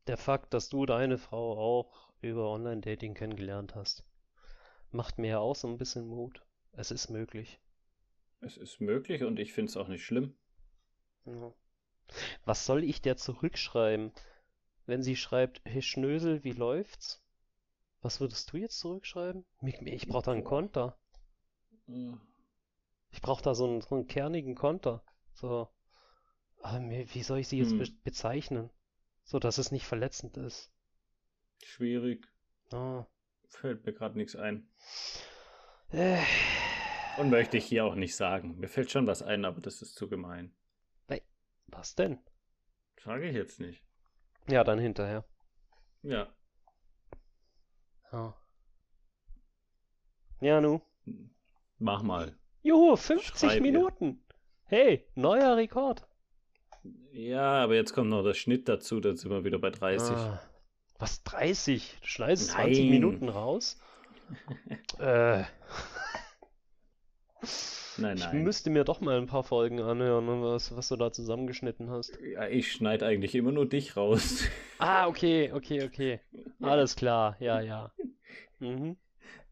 [0.08, 4.04] der Fakt, dass du deine Frau auch über Online-Dating kennengelernt hast,
[4.92, 6.46] macht mir ja auch so ein bisschen Mut.
[6.74, 7.60] Es ist möglich.
[8.42, 10.36] Es ist möglich und ich finde es auch nicht schlimm.
[11.26, 11.54] Ja.
[12.44, 14.12] Was soll ich der zurückschreiben?
[14.86, 17.22] wenn sie schreibt, hey Schnösel, wie läuft's?
[18.02, 19.46] Was würdest du jetzt zurückschreiben?
[19.62, 20.98] Ich brauche da einen Konter.
[23.10, 25.04] Ich brauche da so einen, so einen, kernigen Konter.
[25.34, 25.70] So.
[26.64, 27.80] Wie soll ich sie jetzt hm.
[27.80, 28.70] be bezeichnen?
[29.26, 30.72] So, dass es nicht verletzend ist.
[31.64, 32.26] Schwierig.
[32.72, 33.06] Oh.
[33.50, 34.70] Fällt mir gerade nichts ein.
[35.92, 36.22] Äh.
[37.18, 38.58] Und möchte ich hier auch nicht sagen.
[38.58, 40.56] Mir fällt schon was ein, aber das ist zu gemein.
[41.68, 42.20] Was denn?
[43.04, 43.84] Sage ich jetzt nicht.
[44.48, 45.26] Ja, dann hinterher.
[46.04, 46.34] Ja.
[48.12, 48.36] Ja.
[50.40, 50.82] Ja, nu.
[51.80, 52.38] Mach mal.
[52.62, 54.06] Juhu, 50 Schreib Minuten.
[54.06, 54.36] Ihr.
[54.66, 56.08] Hey, neuer Rekord.
[57.12, 60.16] Ja, aber jetzt kommt noch der Schnitt dazu, dann sind wir wieder bei 30.
[60.16, 60.42] Ah,
[61.00, 61.98] was, 30?
[62.02, 62.74] Du schneidest Nein.
[62.74, 63.80] 20 Minuten raus?
[65.00, 65.44] äh.
[67.98, 68.18] Nein, nein.
[68.18, 72.18] Ich müsste mir doch mal ein paar Folgen anhören, was, was du da zusammengeschnitten hast.
[72.22, 74.44] Ja, ich schneide eigentlich immer nur dich raus.
[74.78, 76.20] Ah, okay, okay, okay.
[76.60, 77.92] Alles klar, ja, ja.
[78.60, 78.98] Mhm.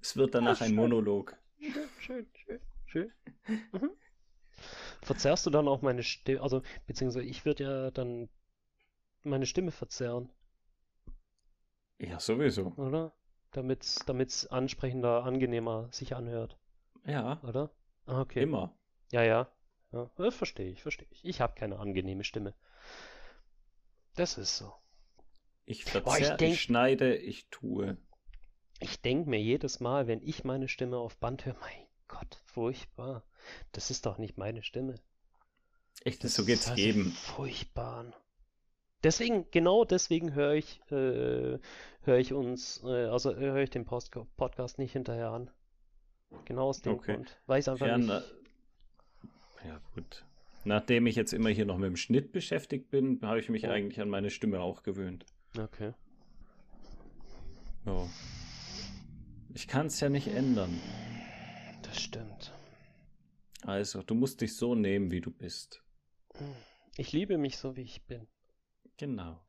[0.01, 1.38] Es wird danach ah, ein Monolog.
[1.59, 3.11] Schön, schön, schön, schön.
[3.71, 3.91] Mhm.
[5.03, 8.29] Verzerrst du dann auch meine Stimme, also, beziehungsweise ich würde ja dann
[9.23, 10.29] meine Stimme verzerren.
[11.99, 12.73] Ja, sowieso.
[12.75, 13.13] Oder?
[13.51, 16.57] Damit es ansprechender, angenehmer sich anhört.
[17.05, 17.41] Ja.
[17.43, 17.69] Oder?
[18.05, 18.43] Ah, okay.
[18.43, 18.75] Immer.
[19.11, 19.51] Ja, ja.
[19.91, 21.23] ja verstehe ich, verstehe ich.
[21.23, 22.53] Ich habe keine angenehme Stimme.
[24.15, 24.73] Das ist so.
[25.65, 27.97] Ich verzehr, ich, denk, ich schneide, ich tue.
[28.79, 31.82] Ich denke mir jedes Mal, wenn ich meine Stimme auf Band höre, mein
[32.14, 33.24] Gott, furchtbar.
[33.72, 34.95] Das ist doch nicht meine Stimme.
[36.03, 37.11] Echt, das so geht's also jedem.
[37.11, 38.14] Furchtbar.
[39.03, 41.57] Deswegen, genau deswegen höre ich, äh,
[42.03, 45.49] höre ich uns, äh, also höre ich den Post Podcast nicht hinterher an.
[46.45, 47.16] Genau aus dem okay.
[47.16, 47.41] Grund.
[47.47, 48.07] Weiß einfach ja, nicht.
[48.07, 48.22] Na,
[49.68, 50.24] ja, gut.
[50.66, 53.72] Nachdem ich jetzt immer hier noch mit dem Schnitt beschäftigt bin, habe ich mich oh.
[53.72, 55.26] eigentlich an meine Stimme auch gewöhnt.
[55.57, 55.93] Okay.
[57.86, 58.07] Ja.
[59.55, 60.80] Ich kann es ja nicht ändern.
[61.93, 62.51] Das stimmt.
[63.61, 65.83] Also, du musst dich so nehmen, wie du bist.
[66.97, 68.27] Ich liebe mich so, wie ich bin.
[68.97, 69.39] Genau.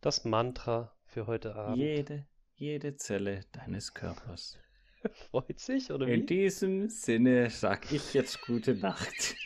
[0.00, 1.76] Das Mantra für heute Abend.
[1.76, 2.26] Jede,
[2.56, 4.58] jede Zelle deines Körpers.
[5.30, 6.14] Freut sich, oder wie?
[6.14, 9.36] In diesem Sinne sag ich jetzt gute Nacht.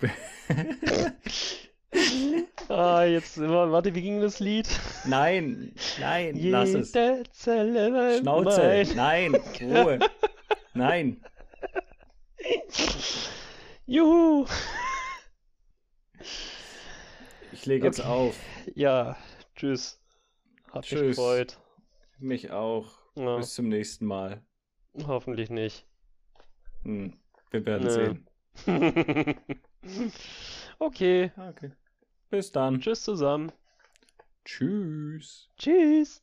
[2.68, 4.68] ah, jetzt, warte, wie ging das Lied?
[5.06, 6.92] Nein, nein, Jede lass es.
[6.92, 9.98] Zelle Schnauze, nein, Ruhe.
[10.72, 11.20] Nein.
[13.86, 14.46] Juhu.
[17.52, 18.38] Ich lege jetzt auf.
[18.74, 19.16] Ja,
[19.56, 20.00] tschüss.
[20.70, 21.00] Hat tschüss.
[21.00, 21.58] mich gefreut.
[22.18, 22.98] Mich auch.
[23.16, 23.36] Ja.
[23.36, 24.42] Bis zum nächsten Mal.
[25.06, 25.86] Hoffentlich nicht.
[26.82, 27.18] Hm,
[27.50, 28.14] wir werden Nö.
[28.66, 28.66] sehen.
[30.78, 31.32] okay.
[31.36, 31.72] Okay.
[32.30, 32.80] Bis dann.
[32.80, 33.52] Tschüss zusammen.
[34.44, 35.48] Tschüss.
[35.56, 36.22] Tschüss.